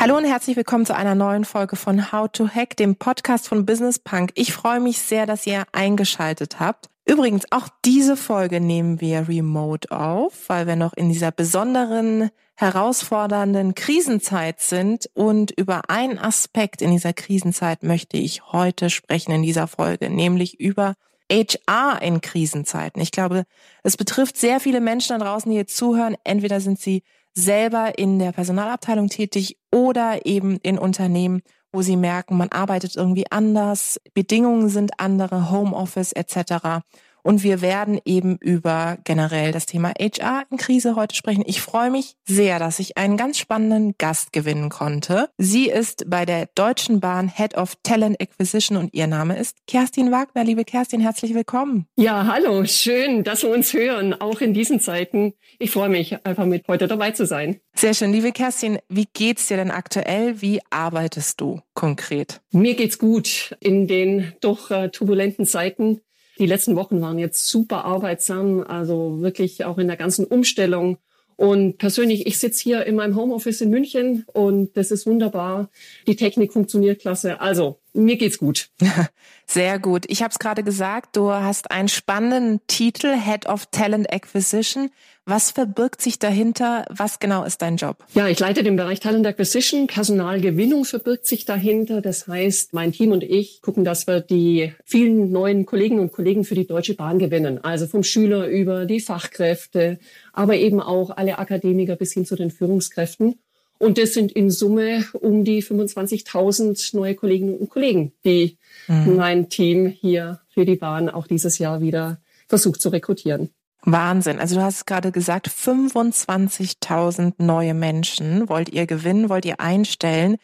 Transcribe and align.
Hallo 0.00 0.16
und 0.16 0.24
herzlich 0.24 0.56
willkommen 0.56 0.86
zu 0.86 0.96
einer 0.96 1.14
neuen 1.14 1.44
Folge 1.44 1.76
von 1.76 2.10
How 2.10 2.26
to 2.32 2.48
Hack, 2.48 2.74
dem 2.74 2.96
Podcast 2.96 3.46
von 3.46 3.66
Business 3.66 3.98
Punk. 3.98 4.32
Ich 4.34 4.50
freue 4.50 4.80
mich 4.80 4.98
sehr, 4.98 5.26
dass 5.26 5.46
ihr 5.46 5.64
eingeschaltet 5.72 6.58
habt. 6.58 6.88
Übrigens, 7.04 7.44
auch 7.50 7.68
diese 7.84 8.16
Folge 8.16 8.62
nehmen 8.62 9.02
wir 9.02 9.28
remote 9.28 9.90
auf, 9.90 10.48
weil 10.48 10.66
wir 10.66 10.74
noch 10.74 10.94
in 10.94 11.10
dieser 11.10 11.32
besonderen, 11.32 12.30
herausfordernden 12.54 13.74
Krisenzeit 13.74 14.62
sind. 14.62 15.10
Und 15.12 15.50
über 15.50 15.90
einen 15.90 16.18
Aspekt 16.18 16.80
in 16.80 16.92
dieser 16.92 17.12
Krisenzeit 17.12 17.82
möchte 17.82 18.16
ich 18.16 18.52
heute 18.52 18.88
sprechen 18.88 19.32
in 19.32 19.42
dieser 19.42 19.66
Folge, 19.66 20.08
nämlich 20.08 20.58
über 20.58 20.94
HR 21.30 22.00
in 22.00 22.22
Krisenzeiten. 22.22 23.02
Ich 23.02 23.12
glaube, 23.12 23.44
es 23.82 23.98
betrifft 23.98 24.38
sehr 24.38 24.60
viele 24.60 24.80
Menschen 24.80 25.18
da 25.18 25.26
draußen, 25.26 25.50
die 25.50 25.58
jetzt 25.58 25.76
zuhören. 25.76 26.16
Entweder 26.24 26.62
sind 26.62 26.80
sie 26.80 27.02
selber 27.34 27.98
in 27.98 28.18
der 28.18 28.32
Personalabteilung 28.32 29.08
tätig 29.08 29.56
oder 29.72 30.26
eben 30.26 30.58
in 30.62 30.78
Unternehmen, 30.78 31.42
wo 31.72 31.82
sie 31.82 31.96
merken, 31.96 32.36
man 32.36 32.48
arbeitet 32.48 32.96
irgendwie 32.96 33.30
anders, 33.30 34.00
Bedingungen 34.14 34.68
sind 34.68 34.92
andere, 34.98 35.50
Homeoffice 35.50 36.12
etc. 36.12 36.82
Und 37.22 37.42
wir 37.42 37.60
werden 37.60 38.00
eben 38.04 38.36
über 38.38 38.98
generell 39.04 39.52
das 39.52 39.66
Thema 39.66 39.92
HR 39.98 40.44
in 40.50 40.56
Krise 40.56 40.96
heute 40.96 41.14
sprechen. 41.14 41.44
Ich 41.46 41.60
freue 41.60 41.90
mich 41.90 42.16
sehr, 42.26 42.58
dass 42.58 42.78
ich 42.78 42.96
einen 42.96 43.16
ganz 43.16 43.38
spannenden 43.38 43.94
Gast 43.98 44.32
gewinnen 44.32 44.68
konnte. 44.68 45.28
Sie 45.38 45.68
ist 45.68 46.08
bei 46.08 46.24
der 46.24 46.48
Deutschen 46.54 47.00
Bahn 47.00 47.28
Head 47.28 47.56
of 47.56 47.76
Talent 47.82 48.20
Acquisition 48.20 48.76
und 48.76 48.94
ihr 48.94 49.06
Name 49.06 49.38
ist 49.38 49.56
Kerstin 49.66 50.10
Wagner. 50.10 50.44
Liebe 50.44 50.64
Kerstin, 50.64 51.00
herzlich 51.00 51.34
willkommen. 51.34 51.86
Ja, 51.96 52.26
hallo. 52.26 52.64
Schön, 52.64 53.24
dass 53.24 53.42
wir 53.42 53.50
uns 53.50 53.72
hören, 53.72 54.14
auch 54.14 54.40
in 54.40 54.54
diesen 54.54 54.80
Zeiten. 54.80 55.34
Ich 55.58 55.70
freue 55.70 55.88
mich 55.88 56.24
einfach 56.24 56.46
mit 56.46 56.66
heute 56.68 56.88
dabei 56.88 57.10
zu 57.10 57.26
sein. 57.26 57.60
Sehr 57.74 57.94
schön. 57.94 58.12
Liebe 58.12 58.32
Kerstin, 58.32 58.78
wie 58.88 59.06
geht's 59.12 59.48
dir 59.48 59.56
denn 59.56 59.70
aktuell? 59.70 60.40
Wie 60.40 60.60
arbeitest 60.70 61.40
du 61.40 61.60
konkret? 61.74 62.40
Mir 62.52 62.74
geht's 62.74 62.98
gut 62.98 63.56
in 63.60 63.86
den 63.86 64.32
doch 64.40 64.70
äh, 64.70 64.88
turbulenten 64.90 65.46
Zeiten 65.46 66.00
die 66.40 66.46
letzten 66.46 66.74
Wochen 66.74 67.00
waren 67.00 67.18
jetzt 67.18 67.46
super 67.46 67.84
arbeitsam, 67.84 68.64
also 68.66 69.20
wirklich 69.20 69.64
auch 69.64 69.78
in 69.78 69.86
der 69.86 69.96
ganzen 69.96 70.24
Umstellung. 70.24 70.96
Und 71.36 71.78
persönlich, 71.78 72.26
ich 72.26 72.38
sitze 72.38 72.62
hier 72.62 72.86
in 72.86 72.96
meinem 72.96 73.16
Homeoffice 73.16 73.60
in 73.60 73.70
München 73.70 74.24
und 74.32 74.76
das 74.76 74.90
ist 74.90 75.06
wunderbar. 75.06 75.70
Die 76.06 76.16
Technik 76.16 76.52
funktioniert 76.52 77.00
klasse. 77.00 77.40
Also 77.40 77.79
mir 77.92 78.16
geht's 78.16 78.38
gut. 78.38 78.70
Sehr 79.46 79.78
gut. 79.78 80.04
Ich 80.08 80.22
habe 80.22 80.30
es 80.30 80.38
gerade 80.38 80.62
gesagt, 80.62 81.16
du 81.16 81.30
hast 81.30 81.70
einen 81.70 81.88
spannenden 81.88 82.60
Titel, 82.66 83.14
Head 83.16 83.46
of 83.46 83.66
Talent 83.66 84.12
Acquisition. 84.12 84.90
Was 85.26 85.50
verbirgt 85.50 86.00
sich 86.00 86.18
dahinter? 86.18 86.86
Was 86.88 87.18
genau 87.18 87.44
ist 87.44 87.62
dein 87.62 87.76
Job? 87.76 88.04
Ja, 88.14 88.26
ich 88.28 88.40
leite 88.40 88.62
den 88.62 88.76
Bereich 88.76 89.00
Talent 89.00 89.26
Acquisition. 89.26 89.86
Personalgewinnung 89.86 90.84
verbirgt 90.84 91.26
sich 91.26 91.44
dahinter. 91.44 92.00
Das 92.00 92.26
heißt, 92.26 92.72
mein 92.72 92.92
Team 92.92 93.12
und 93.12 93.22
ich 93.22 93.60
gucken, 93.62 93.84
dass 93.84 94.06
wir 94.06 94.20
die 94.20 94.72
vielen 94.84 95.30
neuen 95.30 95.66
Kolleginnen 95.66 96.00
und 96.00 96.12
Kollegen 96.12 96.44
für 96.44 96.54
die 96.54 96.66
Deutsche 96.66 96.94
Bahn 96.94 97.18
gewinnen. 97.18 97.62
Also 97.62 97.86
vom 97.86 98.02
Schüler 98.02 98.46
über 98.46 98.86
die 98.86 99.00
Fachkräfte, 99.00 99.98
aber 100.32 100.56
eben 100.56 100.80
auch 100.80 101.10
alle 101.10 101.38
Akademiker 101.38 101.96
bis 101.96 102.12
hin 102.12 102.24
zu 102.24 102.34
den 102.34 102.50
Führungskräften. 102.50 103.38
Und 103.80 103.96
das 103.96 104.12
sind 104.12 104.30
in 104.32 104.50
Summe 104.50 105.06
um 105.14 105.42
die 105.42 105.62
25.000 105.62 106.94
neue 106.94 107.14
Kolleginnen 107.14 107.56
und 107.56 107.70
Kollegen, 107.70 108.12
die 108.26 108.58
mhm. 108.88 109.16
mein 109.16 109.48
Team 109.48 109.86
hier 109.86 110.40
für 110.50 110.66
die 110.66 110.76
Bahn 110.76 111.08
auch 111.08 111.26
dieses 111.26 111.56
Jahr 111.58 111.80
wieder 111.80 112.20
versucht 112.46 112.82
zu 112.82 112.90
rekrutieren. 112.90 113.48
Wahnsinn. 113.82 114.38
Also 114.38 114.56
du 114.56 114.62
hast 114.62 114.86
gerade 114.86 115.12
gesagt, 115.12 115.48
25.000 115.48 117.34
neue 117.38 117.72
Menschen 117.72 118.50
wollt 118.50 118.68
ihr 118.68 118.86
gewinnen, 118.86 119.30
wollt 119.30 119.46
ihr 119.46 119.60
einstellen. 119.60 120.36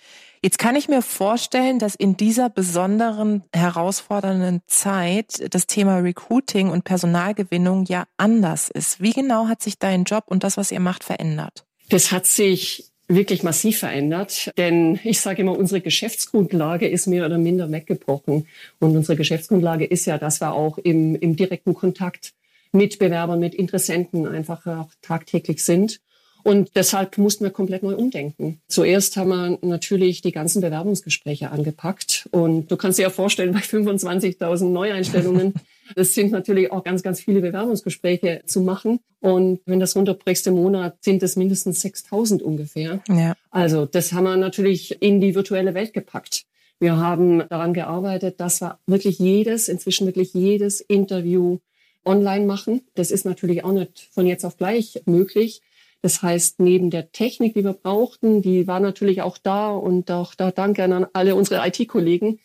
Jetzt 0.42 0.58
kann 0.58 0.74
ich 0.74 0.88
mir 0.88 1.02
vorstellen, 1.02 1.78
dass 1.78 1.94
in 1.94 2.16
dieser 2.16 2.48
besonderen, 2.48 3.44
herausfordernden 3.52 4.62
Zeit 4.66 5.46
das 5.52 5.66
Thema 5.66 5.98
Recruiting 5.98 6.70
und 6.70 6.84
Personalgewinnung 6.84 7.84
ja 7.84 8.04
anders 8.16 8.70
ist. 8.70 9.02
Wie 9.02 9.12
genau 9.12 9.48
hat 9.48 9.62
sich 9.62 9.78
dein 9.78 10.04
Job 10.04 10.24
und 10.28 10.42
das, 10.42 10.56
was 10.56 10.72
ihr 10.72 10.80
macht, 10.80 11.04
verändert? 11.04 11.66
Das 11.90 12.12
hat 12.12 12.24
sich 12.24 12.95
wirklich 13.08 13.42
massiv 13.42 13.78
verändert. 13.78 14.50
Denn 14.56 14.98
ich 15.04 15.20
sage 15.20 15.42
immer, 15.42 15.56
unsere 15.56 15.80
Geschäftsgrundlage 15.80 16.88
ist 16.88 17.06
mehr 17.06 17.26
oder 17.26 17.38
minder 17.38 17.70
weggebrochen. 17.70 18.46
Und 18.80 18.96
unsere 18.96 19.16
Geschäftsgrundlage 19.16 19.84
ist 19.84 20.06
ja, 20.06 20.18
dass 20.18 20.40
wir 20.40 20.52
auch 20.52 20.78
im, 20.78 21.16
im 21.16 21.36
direkten 21.36 21.74
Kontakt 21.74 22.32
mit 22.72 22.98
Bewerbern, 22.98 23.40
mit 23.40 23.54
Interessenten 23.54 24.26
einfach 24.26 24.66
auch 24.66 24.90
tagtäglich 25.02 25.64
sind. 25.64 26.00
Und 26.42 26.76
deshalb 26.76 27.18
mussten 27.18 27.42
wir 27.42 27.50
komplett 27.50 27.82
neu 27.82 27.96
umdenken. 27.96 28.60
Zuerst 28.68 29.16
haben 29.16 29.30
wir 29.30 29.58
natürlich 29.62 30.22
die 30.22 30.30
ganzen 30.30 30.62
Bewerbungsgespräche 30.62 31.50
angepackt. 31.50 32.28
Und 32.30 32.70
du 32.70 32.76
kannst 32.76 32.98
dir 32.98 33.02
ja 33.02 33.10
vorstellen, 33.10 33.52
bei 33.52 33.60
25.000 33.60 34.66
Neueinstellungen 34.66 35.54
das 35.94 36.14
sind 36.14 36.32
natürlich 36.32 36.72
auch 36.72 36.84
ganz, 36.84 37.02
ganz 37.02 37.20
viele 37.20 37.40
Bewerbungsgespräche 37.40 38.42
zu 38.46 38.60
machen. 38.60 39.00
Und 39.20 39.60
wenn 39.66 39.80
das 39.80 39.96
runterbrichst 39.96 40.46
im 40.46 40.54
Monat, 40.54 40.96
sind 41.02 41.22
es 41.22 41.36
mindestens 41.36 41.80
6000 41.80 42.42
ungefähr. 42.42 43.00
Ja. 43.08 43.34
Also 43.50 43.86
das 43.86 44.12
haben 44.12 44.24
wir 44.24 44.36
natürlich 44.36 45.00
in 45.02 45.20
die 45.20 45.34
virtuelle 45.34 45.74
Welt 45.74 45.92
gepackt. 45.92 46.44
Wir 46.78 46.96
haben 46.96 47.42
daran 47.48 47.72
gearbeitet, 47.72 48.40
dass 48.40 48.60
wir 48.60 48.78
wirklich 48.86 49.18
jedes, 49.18 49.68
inzwischen 49.68 50.06
wirklich 50.06 50.34
jedes 50.34 50.80
Interview 50.80 51.58
online 52.04 52.46
machen. 52.46 52.82
Das 52.94 53.10
ist 53.10 53.24
natürlich 53.24 53.64
auch 53.64 53.72
nicht 53.72 54.08
von 54.12 54.26
jetzt 54.26 54.44
auf 54.44 54.56
gleich 54.56 55.02
möglich. 55.06 55.62
Das 56.02 56.22
heißt, 56.22 56.60
neben 56.60 56.90
der 56.90 57.10
Technik, 57.10 57.54
die 57.54 57.64
wir 57.64 57.72
brauchten, 57.72 58.42
die 58.42 58.66
war 58.66 58.80
natürlich 58.80 59.22
auch 59.22 59.38
da 59.38 59.70
und 59.70 60.10
auch 60.10 60.34
da 60.34 60.50
danke 60.50 60.84
an 60.84 61.06
alle 61.12 61.34
unsere 61.34 61.66
IT-Kollegen, 61.66 62.38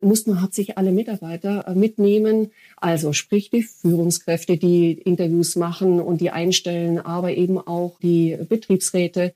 mussten 0.00 0.32
wir 0.32 0.42
hauptsächlich 0.42 0.78
alle 0.78 0.92
Mitarbeiter 0.92 1.66
äh, 1.66 1.74
mitnehmen. 1.74 2.52
Also 2.76 3.12
sprich 3.12 3.50
die 3.50 3.62
Führungskräfte, 3.62 4.56
die 4.56 4.92
Interviews 4.92 5.56
machen 5.56 6.00
und 6.00 6.20
die 6.20 6.30
einstellen, 6.30 6.98
aber 6.98 7.32
eben 7.34 7.58
auch 7.58 7.98
die 8.00 8.36
Betriebsräte 8.48 9.34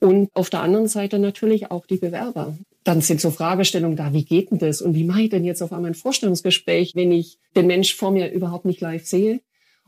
und 0.00 0.30
auf 0.34 0.50
der 0.50 0.60
anderen 0.60 0.88
Seite 0.88 1.18
natürlich 1.18 1.70
auch 1.70 1.86
die 1.86 1.96
Bewerber. 1.96 2.56
Dann 2.82 3.00
sind 3.00 3.20
so 3.20 3.30
Fragestellungen 3.30 3.96
da, 3.96 4.12
wie 4.12 4.24
geht 4.24 4.50
denn 4.50 4.58
das 4.58 4.82
und 4.82 4.94
wie 4.94 5.04
mache 5.04 5.22
ich 5.22 5.30
denn 5.30 5.44
jetzt 5.44 5.62
auf 5.62 5.72
einmal 5.72 5.92
ein 5.92 5.94
Vorstellungsgespräch, 5.94 6.94
wenn 6.94 7.12
ich 7.12 7.38
den 7.56 7.66
Mensch 7.66 7.94
vor 7.94 8.10
mir 8.10 8.30
überhaupt 8.30 8.66
nicht 8.66 8.80
live 8.80 9.06
sehe? 9.06 9.40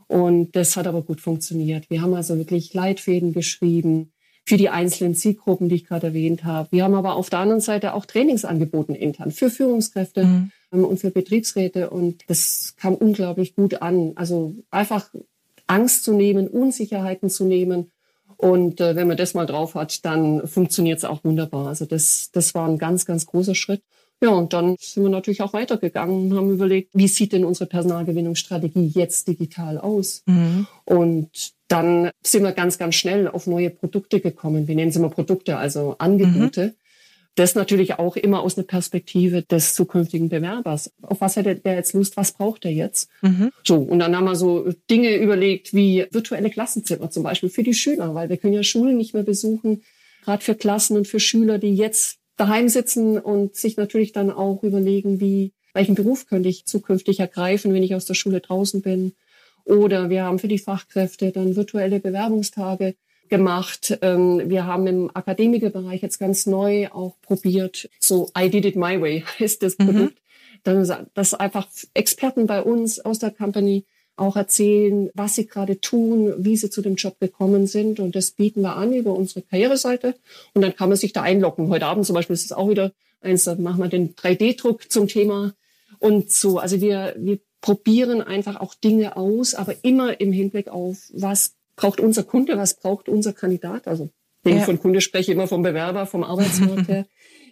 Und 0.07 0.55
das 0.55 0.77
hat 0.77 0.87
aber 0.87 1.03
gut 1.03 1.21
funktioniert. 1.21 1.89
Wir 1.89 2.01
haben 2.01 2.13
also 2.13 2.37
wirklich 2.37 2.73
Leitfäden 2.73 3.33
geschrieben, 3.33 4.11
für 4.47 4.55
die 4.55 4.69
einzelnen 4.69 5.13
Zielgruppen, 5.13 5.67
die 5.67 5.75
ich 5.75 5.85
gerade 5.85 6.07
erwähnt 6.07 6.45
habe. 6.45 6.71
Wir 6.71 6.85
haben 6.85 6.93
aber 6.93 7.17
auf 7.17 7.29
der 7.29 7.39
anderen 7.39 7.59
Seite 7.59 7.93
auch 7.93 8.05
Trainingsangeboten 8.05 8.95
intern 8.95 9.31
für 9.31 9.49
Führungskräfte 9.49 10.25
mhm. 10.25 10.51
Ähm, 10.71 10.85
und 10.85 10.99
für 10.99 11.11
Betriebsräte 11.11 11.89
und 11.89 12.23
das 12.27 12.75
kam 12.77 12.95
unglaublich 12.95 13.55
gut 13.55 13.81
an. 13.81 14.13
Also 14.15 14.55
einfach 14.71 15.09
Angst 15.65 16.03
zu 16.05 16.13
nehmen, 16.13 16.47
Unsicherheiten 16.47 17.29
zu 17.29 17.43
nehmen 17.43 17.91
und 18.37 18.79
äh, 18.79 18.95
wenn 18.95 19.07
man 19.07 19.17
das 19.17 19.33
mal 19.33 19.45
drauf 19.45 19.75
hat, 19.75 20.05
dann 20.05 20.47
funktioniert 20.47 20.99
es 20.99 21.05
auch 21.05 21.23
wunderbar. 21.23 21.67
Also 21.67 21.85
das, 21.85 22.29
das 22.31 22.53
war 22.55 22.67
ein 22.69 22.77
ganz, 22.77 23.05
ganz 23.05 23.25
großer 23.25 23.55
Schritt. 23.55 23.81
Ja, 24.21 24.29
und 24.29 24.53
dann 24.53 24.75
sind 24.79 25.03
wir 25.03 25.09
natürlich 25.09 25.41
auch 25.41 25.53
weitergegangen 25.53 26.31
und 26.31 26.37
haben 26.37 26.51
überlegt, 26.51 26.89
wie 26.93 27.07
sieht 27.07 27.33
denn 27.33 27.45
unsere 27.45 27.69
Personalgewinnungsstrategie 27.69 28.91
jetzt 28.95 29.27
digital 29.27 29.77
aus? 29.77 30.23
Mhm. 30.25 30.65
Und 30.85 31.53
dann 31.67 32.09
sind 32.23 32.43
wir 32.43 32.51
ganz, 32.53 32.77
ganz 32.77 32.95
schnell 32.95 33.27
auf 33.27 33.45
neue 33.45 33.69
Produkte 33.69 34.19
gekommen. 34.19 34.67
Wir 34.67 34.75
nennen 34.75 34.91
sie 34.91 34.99
mal 34.99 35.09
Produkte, 35.09 35.57
also 35.57 35.95
Angebote. 35.99 36.67
Mhm. 36.67 36.73
Das 37.35 37.53
natürlich 37.53 37.99
auch 37.99 38.15
immer 38.15 38.41
aus 38.41 38.57
einer 38.57 38.65
Perspektive 38.65 39.43
des 39.43 39.75
zukünftigen 39.75 40.29
Bewerbers. 40.29 40.91
Auf 41.03 41.21
was 41.21 41.37
hat 41.37 41.45
der 41.45 41.75
jetzt 41.75 41.93
Lust? 41.93 42.17
Was 42.17 42.31
braucht 42.31 42.65
er 42.65 42.71
jetzt? 42.71 43.11
Mhm. 43.21 43.51
So. 43.63 43.75
Und 43.75 43.99
dann 43.99 44.15
haben 44.15 44.25
wir 44.25 44.35
so 44.35 44.73
Dinge 44.89 45.15
überlegt 45.15 45.75
wie 45.75 46.07
virtuelle 46.09 46.49
Klassenzimmer 46.49 47.11
zum 47.11 47.21
Beispiel 47.21 47.49
für 47.49 47.61
die 47.61 47.75
Schüler, 47.75 48.15
weil 48.15 48.29
wir 48.29 48.37
können 48.37 48.53
ja 48.53 48.63
Schulen 48.63 48.97
nicht 48.97 49.13
mehr 49.13 49.21
besuchen. 49.21 49.83
Gerade 50.23 50.43
für 50.43 50.55
Klassen 50.55 50.97
und 50.97 51.07
für 51.07 51.19
Schüler, 51.19 51.59
die 51.59 51.75
jetzt 51.75 52.16
daheim 52.37 52.69
sitzen 52.69 53.17
und 53.19 53.55
sich 53.55 53.77
natürlich 53.77 54.13
dann 54.13 54.31
auch 54.31 54.63
überlegen, 54.63 55.19
wie, 55.19 55.51
welchen 55.73 55.95
Beruf 55.95 56.27
könnte 56.27 56.49
ich 56.49 56.65
zukünftig 56.65 57.19
ergreifen, 57.19 57.73
wenn 57.73 57.83
ich 57.83 57.95
aus 57.95 58.05
der 58.05 58.13
Schule 58.13 58.39
draußen 58.39 58.81
bin. 58.81 59.13
Oder 59.65 60.09
wir 60.09 60.23
haben 60.23 60.39
für 60.39 60.47
die 60.47 60.59
Fachkräfte 60.59 61.31
dann 61.31 61.55
virtuelle 61.55 61.99
Bewerbungstage. 61.99 62.95
gemacht. 63.29 63.97
Ähm, 64.01 64.43
wir 64.45 64.65
haben 64.65 64.87
im 64.87 65.11
Akademikerbereich 65.13 66.01
jetzt 66.01 66.17
ganz 66.17 66.45
neu 66.45 66.87
auch 66.87 67.19
probiert. 67.21 67.89
So 67.99 68.31
I 68.37 68.49
did 68.49 68.63
it 68.63 68.77
my 68.77 69.01
way 69.01 69.25
ist 69.39 69.63
das 69.63 69.77
mhm. 69.77 69.85
Produkt. 69.85 70.21
Dann, 70.63 71.07
dass 71.13 71.33
einfach 71.33 71.67
Experten 71.93 72.47
bei 72.47 72.61
uns 72.61 72.99
aus 72.99 73.19
der 73.19 73.31
Company 73.31 73.85
auch 74.17 74.35
erzählen, 74.35 75.09
was 75.13 75.35
sie 75.35 75.47
gerade 75.47 75.79
tun, 75.79 76.33
wie 76.37 76.57
sie 76.57 76.69
zu 76.69 76.81
dem 76.81 76.95
Job 76.95 77.19
gekommen 77.19 77.67
sind. 77.67 77.99
Und 77.99 78.15
das 78.15 78.31
bieten 78.31 78.61
wir 78.61 78.75
an 78.75 78.93
über 78.93 79.13
unsere 79.13 79.41
Karriereseite. 79.41 80.15
Und 80.53 80.61
dann 80.61 80.75
kann 80.75 80.89
man 80.89 80.97
sich 80.97 81.13
da 81.13 81.21
einloggen. 81.21 81.69
Heute 81.69 81.85
Abend 81.85 82.05
zum 82.05 82.15
Beispiel 82.15 82.33
ist 82.33 82.45
es 82.45 82.51
auch 82.51 82.69
wieder 82.69 82.91
eins, 83.21 83.43
da 83.45 83.55
machen 83.55 83.81
wir 83.81 83.89
den 83.89 84.15
3D-Druck 84.15 84.91
zum 84.91 85.07
Thema 85.07 85.53
und 85.99 86.31
so. 86.31 86.59
Also 86.59 86.81
wir, 86.81 87.15
wir 87.17 87.39
probieren 87.61 88.21
einfach 88.21 88.59
auch 88.59 88.75
Dinge 88.75 89.17
aus, 89.17 89.55
aber 89.55 89.75
immer 89.83 90.19
im 90.19 90.31
Hinblick 90.31 90.67
auf, 90.69 90.97
was 91.13 91.55
braucht 91.75 91.99
unser 91.99 92.23
Kunde, 92.23 92.57
was 92.57 92.79
braucht 92.79 93.09
unser 93.09 93.33
Kandidat. 93.33 93.87
Also 93.87 94.09
wenn 94.43 94.53
ja. 94.53 94.59
ich 94.59 94.65
von 94.65 94.79
Kunde 94.79 95.01
spreche, 95.01 95.31
immer 95.31 95.47
vom 95.47 95.61
Bewerber, 95.61 96.05
vom 96.05 96.23
Arbeitsmarkt 96.23 96.87
her 96.87 97.05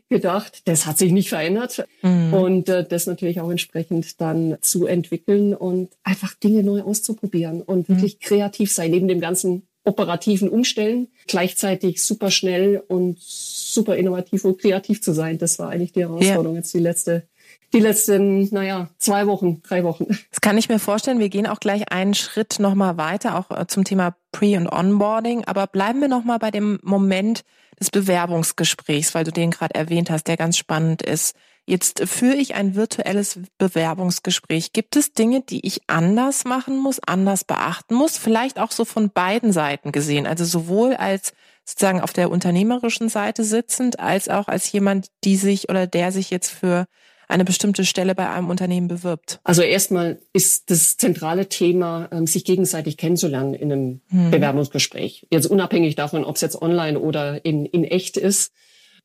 gedacht. 0.09 0.61
Das 0.65 0.85
hat 0.85 0.97
sich 0.97 1.11
nicht 1.11 1.29
verändert. 1.29 1.85
Mhm. 2.01 2.33
Und 2.33 2.69
äh, 2.69 2.85
das 2.87 3.07
natürlich 3.07 3.41
auch 3.41 3.49
entsprechend 3.49 4.21
dann 4.21 4.57
zu 4.61 4.85
entwickeln 4.85 5.53
und 5.53 5.91
einfach 6.03 6.33
Dinge 6.33 6.63
neu 6.63 6.81
auszuprobieren 6.81 7.61
und 7.61 7.89
mhm. 7.89 7.95
wirklich 7.95 8.19
kreativ 8.19 8.71
sein, 8.71 8.91
neben 8.91 9.07
dem 9.07 9.19
ganzen 9.19 9.67
operativen 9.83 10.49
Umstellen, 10.49 11.09
gleichzeitig 11.27 12.03
super 12.03 12.31
schnell 12.31 12.83
und 12.87 13.19
super 13.19 13.95
innovativ 13.95 14.43
und 14.43 14.59
kreativ 14.59 15.01
zu 15.01 15.13
sein. 15.13 15.37
Das 15.37 15.59
war 15.59 15.69
eigentlich 15.69 15.93
die 15.93 16.01
Herausforderung 16.01 16.55
ja. 16.55 16.61
jetzt 16.61 16.73
die 16.73 16.79
letzte 16.79 17.27
die 17.73 17.79
letzten, 17.81 18.47
naja, 18.53 18.89
zwei 18.99 19.27
Wochen, 19.27 19.61
drei 19.61 19.83
Wochen. 19.83 20.07
Das 20.31 20.41
kann 20.41 20.57
ich 20.57 20.69
mir 20.69 20.79
vorstellen. 20.79 21.19
Wir 21.19 21.29
gehen 21.29 21.47
auch 21.47 21.59
gleich 21.59 21.91
einen 21.91 22.13
Schritt 22.13 22.57
nochmal 22.59 22.97
weiter, 22.97 23.37
auch 23.37 23.51
äh, 23.51 23.67
zum 23.67 23.83
Thema 23.83 24.15
Pre- 24.31 24.57
und 24.57 24.67
Onboarding. 24.67 25.43
Aber 25.45 25.67
bleiben 25.67 26.01
wir 26.01 26.07
nochmal 26.07 26.39
bei 26.39 26.51
dem 26.51 26.79
Moment 26.83 27.43
des 27.79 27.89
Bewerbungsgesprächs, 27.89 29.13
weil 29.15 29.23
du 29.23 29.31
den 29.31 29.51
gerade 29.51 29.75
erwähnt 29.75 30.09
hast, 30.09 30.27
der 30.27 30.37
ganz 30.37 30.57
spannend 30.57 31.01
ist. 31.01 31.35
Jetzt 31.67 32.07
führe 32.07 32.35
ich 32.35 32.53
ein 32.53 32.75
virtuelles 32.75 33.39
Bewerbungsgespräch. 33.57 34.71
Gibt 34.71 34.95
es 34.95 35.13
Dinge, 35.13 35.41
die 35.41 35.65
ich 35.65 35.81
anders 35.87 36.45
machen 36.45 36.77
muss, 36.77 36.99
anders 36.99 37.43
beachten 37.43 37.95
muss? 37.95 38.17
Vielleicht 38.17 38.59
auch 38.59 38.71
so 38.71 38.85
von 38.85 39.09
beiden 39.09 39.51
Seiten 39.51 39.91
gesehen. 39.91 40.27
Also 40.27 40.45
sowohl 40.45 40.93
als 40.95 41.33
sozusagen 41.65 42.01
auf 42.01 42.13
der 42.13 42.29
unternehmerischen 42.29 43.09
Seite 43.09 43.43
sitzend, 43.43 43.99
als 43.99 44.29
auch 44.29 44.47
als 44.47 44.71
jemand, 44.71 45.07
die 45.23 45.37
sich 45.37 45.67
oder 45.67 45.87
der 45.87 46.11
sich 46.11 46.29
jetzt 46.29 46.51
für 46.51 46.85
eine 47.27 47.45
bestimmte 47.45 47.85
Stelle 47.85 48.15
bei 48.15 48.29
einem 48.29 48.49
Unternehmen 48.49 48.87
bewirbt? 48.87 49.39
Also 49.43 49.61
erstmal 49.61 50.19
ist 50.33 50.69
das 50.69 50.97
zentrale 50.97 51.49
Thema, 51.49 52.09
ähm, 52.11 52.27
sich 52.27 52.45
gegenseitig 52.45 52.97
kennenzulernen 52.97 53.53
in 53.53 53.71
einem 53.71 54.01
hm. 54.09 54.31
Bewerbungsgespräch. 54.31 55.27
Jetzt 55.31 55.47
unabhängig 55.47 55.95
davon, 55.95 56.23
ob 56.23 56.35
es 56.35 56.41
jetzt 56.41 56.61
online 56.61 56.99
oder 56.99 57.43
in, 57.45 57.65
in 57.65 57.83
echt 57.83 58.17
ist. 58.17 58.51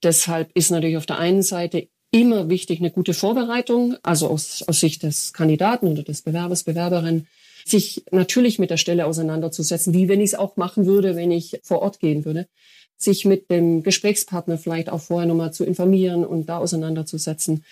Deshalb 0.02 0.50
ist 0.54 0.70
natürlich 0.70 0.96
auf 0.96 1.06
der 1.06 1.18
einen 1.18 1.42
Seite 1.42 1.88
immer 2.10 2.48
wichtig 2.48 2.80
eine 2.80 2.90
gute 2.90 3.14
Vorbereitung, 3.14 3.96
also 4.02 4.28
aus, 4.28 4.64
aus 4.66 4.80
Sicht 4.80 5.02
des 5.02 5.32
Kandidaten 5.32 5.86
oder 5.86 6.02
des 6.02 6.22
Bewerbers, 6.22 6.64
Bewerberin, 6.64 7.26
sich 7.64 8.04
natürlich 8.10 8.58
mit 8.58 8.70
der 8.70 8.78
Stelle 8.78 9.06
auseinanderzusetzen, 9.06 9.94
wie 9.94 10.08
wenn 10.08 10.20
ich 10.20 10.32
es 10.32 10.34
auch 10.34 10.56
machen 10.56 10.86
würde, 10.86 11.14
wenn 11.14 11.30
ich 11.30 11.60
vor 11.62 11.82
Ort 11.82 12.00
gehen 12.00 12.24
würde, 12.24 12.46
sich 12.96 13.24
mit 13.24 13.50
dem 13.50 13.82
Gesprächspartner 13.82 14.58
vielleicht 14.58 14.90
auch 14.90 15.00
vorher 15.00 15.26
nochmal 15.26 15.52
zu 15.52 15.64
informieren 15.64 16.24
und 16.24 16.46
da 16.46 16.58
auseinanderzusetzen 16.58 17.64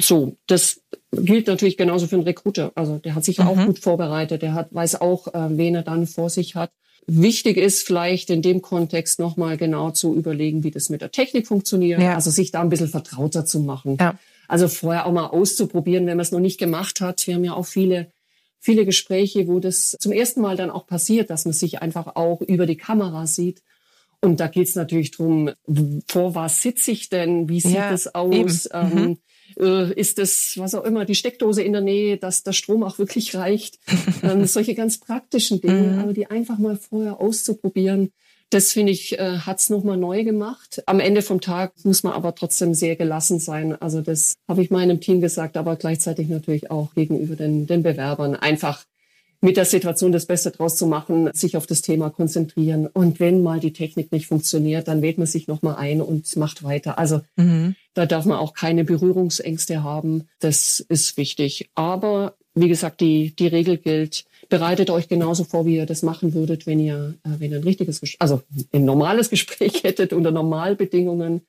so, 0.00 0.36
das 0.46 0.80
gilt 1.10 1.48
natürlich 1.48 1.76
genauso 1.76 2.06
für 2.06 2.16
einen 2.16 2.24
Recruiter. 2.24 2.72
Also 2.74 2.98
der 2.98 3.14
hat 3.14 3.24
sich 3.24 3.38
mhm. 3.38 3.46
auch 3.46 3.66
gut 3.66 3.78
vorbereitet, 3.78 4.42
der 4.42 4.54
hat, 4.54 4.72
weiß 4.72 5.00
auch, 5.00 5.28
äh, 5.28 5.56
wen 5.56 5.74
er 5.74 5.82
dann 5.82 6.06
vor 6.06 6.30
sich 6.30 6.54
hat. 6.54 6.70
Wichtig 7.06 7.56
ist 7.56 7.86
vielleicht 7.86 8.28
in 8.30 8.42
dem 8.42 8.60
Kontext 8.60 9.18
nochmal 9.18 9.56
genau 9.56 9.90
zu 9.90 10.14
überlegen, 10.14 10.62
wie 10.62 10.70
das 10.70 10.90
mit 10.90 11.00
der 11.00 11.10
Technik 11.10 11.46
funktioniert. 11.46 12.00
Ja. 12.00 12.14
Also 12.14 12.30
sich 12.30 12.50
da 12.50 12.60
ein 12.60 12.68
bisschen 12.68 12.88
vertrauter 12.88 13.46
zu 13.46 13.60
machen. 13.60 13.96
Ja. 13.98 14.18
Also 14.46 14.68
vorher 14.68 15.06
auch 15.06 15.12
mal 15.12 15.26
auszuprobieren, 15.26 16.06
wenn 16.06 16.16
man 16.16 16.24
es 16.24 16.32
noch 16.32 16.40
nicht 16.40 16.58
gemacht 16.58 17.00
hat. 17.00 17.26
Wir 17.26 17.34
haben 17.34 17.44
ja 17.44 17.54
auch 17.54 17.66
viele, 17.66 18.12
viele 18.60 18.84
Gespräche, 18.84 19.48
wo 19.48 19.58
das 19.58 19.96
zum 19.98 20.12
ersten 20.12 20.42
Mal 20.42 20.56
dann 20.56 20.70
auch 20.70 20.86
passiert, 20.86 21.30
dass 21.30 21.46
man 21.46 21.54
sich 21.54 21.80
einfach 21.80 22.14
auch 22.14 22.42
über 22.42 22.66
die 22.66 22.76
Kamera 22.76 23.26
sieht. 23.26 23.62
Und 24.20 24.40
da 24.40 24.48
geht 24.48 24.68
es 24.68 24.74
natürlich 24.74 25.12
drum, 25.12 25.50
vor 26.06 26.34
was 26.34 26.60
sitze 26.60 26.90
ich 26.90 27.08
denn? 27.08 27.48
Wie 27.48 27.60
sieht 27.60 27.74
ja, 27.74 27.90
es 27.90 28.14
aus? 28.14 28.68
Ähm, 28.72 28.94
mhm 28.94 29.18
äh, 29.58 29.92
ist 29.94 30.18
es, 30.18 30.54
was 30.56 30.74
auch 30.74 30.84
immer, 30.84 31.04
die 31.04 31.14
Steckdose 31.14 31.62
in 31.62 31.72
der 31.72 31.82
Nähe, 31.82 32.16
dass 32.16 32.42
der 32.42 32.52
Strom 32.52 32.82
auch 32.82 32.98
wirklich 32.98 33.34
reicht. 33.34 33.78
ähm, 34.22 34.44
solche 34.46 34.74
ganz 34.74 34.98
praktischen 34.98 35.60
Dinge, 35.60 35.92
mhm. 35.92 35.98
aber 36.00 36.12
die 36.12 36.26
einfach 36.26 36.58
mal 36.58 36.76
vorher 36.76 37.20
auszuprobieren. 37.20 38.12
Das 38.50 38.72
finde 38.72 38.92
ich, 38.92 39.18
äh, 39.18 39.38
hat 39.38 39.58
es 39.58 39.68
nochmal 39.68 39.98
neu 39.98 40.24
gemacht. 40.24 40.82
Am 40.86 41.00
Ende 41.00 41.20
vom 41.20 41.40
Tag 41.40 41.72
muss 41.84 42.02
man 42.02 42.14
aber 42.14 42.34
trotzdem 42.34 42.72
sehr 42.72 42.96
gelassen 42.96 43.40
sein. 43.40 43.74
Also 43.80 44.00
das 44.00 44.36
habe 44.48 44.62
ich 44.62 44.70
meinem 44.70 45.00
Team 45.00 45.20
gesagt, 45.20 45.58
aber 45.58 45.76
gleichzeitig 45.76 46.28
natürlich 46.28 46.70
auch 46.70 46.94
gegenüber 46.94 47.36
den, 47.36 47.66
den 47.66 47.82
Bewerbern. 47.82 48.34
Einfach 48.34 48.84
mit 49.40 49.56
der 49.56 49.64
Situation 49.64 50.12
das 50.12 50.26
Beste 50.26 50.50
draus 50.50 50.76
zu 50.76 50.86
machen, 50.86 51.30
sich 51.32 51.56
auf 51.56 51.66
das 51.66 51.82
Thema 51.82 52.10
konzentrieren. 52.10 52.86
Und 52.86 53.20
wenn 53.20 53.42
mal 53.42 53.60
die 53.60 53.72
Technik 53.72 54.10
nicht 54.10 54.26
funktioniert, 54.26 54.88
dann 54.88 55.00
wählt 55.02 55.18
man 55.18 55.26
sich 55.26 55.46
nochmal 55.46 55.76
ein 55.76 56.00
und 56.00 56.34
macht 56.36 56.64
weiter. 56.64 56.98
Also 56.98 57.20
mhm. 57.36 57.76
Da 57.98 58.06
darf 58.06 58.26
man 58.26 58.38
auch 58.38 58.54
keine 58.54 58.84
Berührungsängste 58.84 59.82
haben. 59.82 60.28
Das 60.38 60.78
ist 60.78 61.16
wichtig. 61.16 61.68
Aber 61.74 62.36
wie 62.54 62.68
gesagt, 62.68 63.00
die, 63.00 63.34
die 63.34 63.48
Regel 63.48 63.76
gilt, 63.76 64.24
bereitet 64.48 64.88
euch 64.90 65.08
genauso 65.08 65.42
vor, 65.42 65.66
wie 65.66 65.74
ihr 65.74 65.84
das 65.84 66.04
machen 66.04 66.32
würdet, 66.32 66.64
wenn 66.68 66.78
ihr, 66.78 67.14
äh, 67.24 67.40
wenn 67.40 67.50
ihr 67.50 67.56
ein 67.56 67.64
richtiges, 67.64 68.00
also 68.20 68.42
ein 68.72 68.84
normales 68.84 69.30
Gespräch 69.30 69.82
hättet 69.82 70.12
unter 70.12 70.30
Normalbedingungen. 70.30 71.40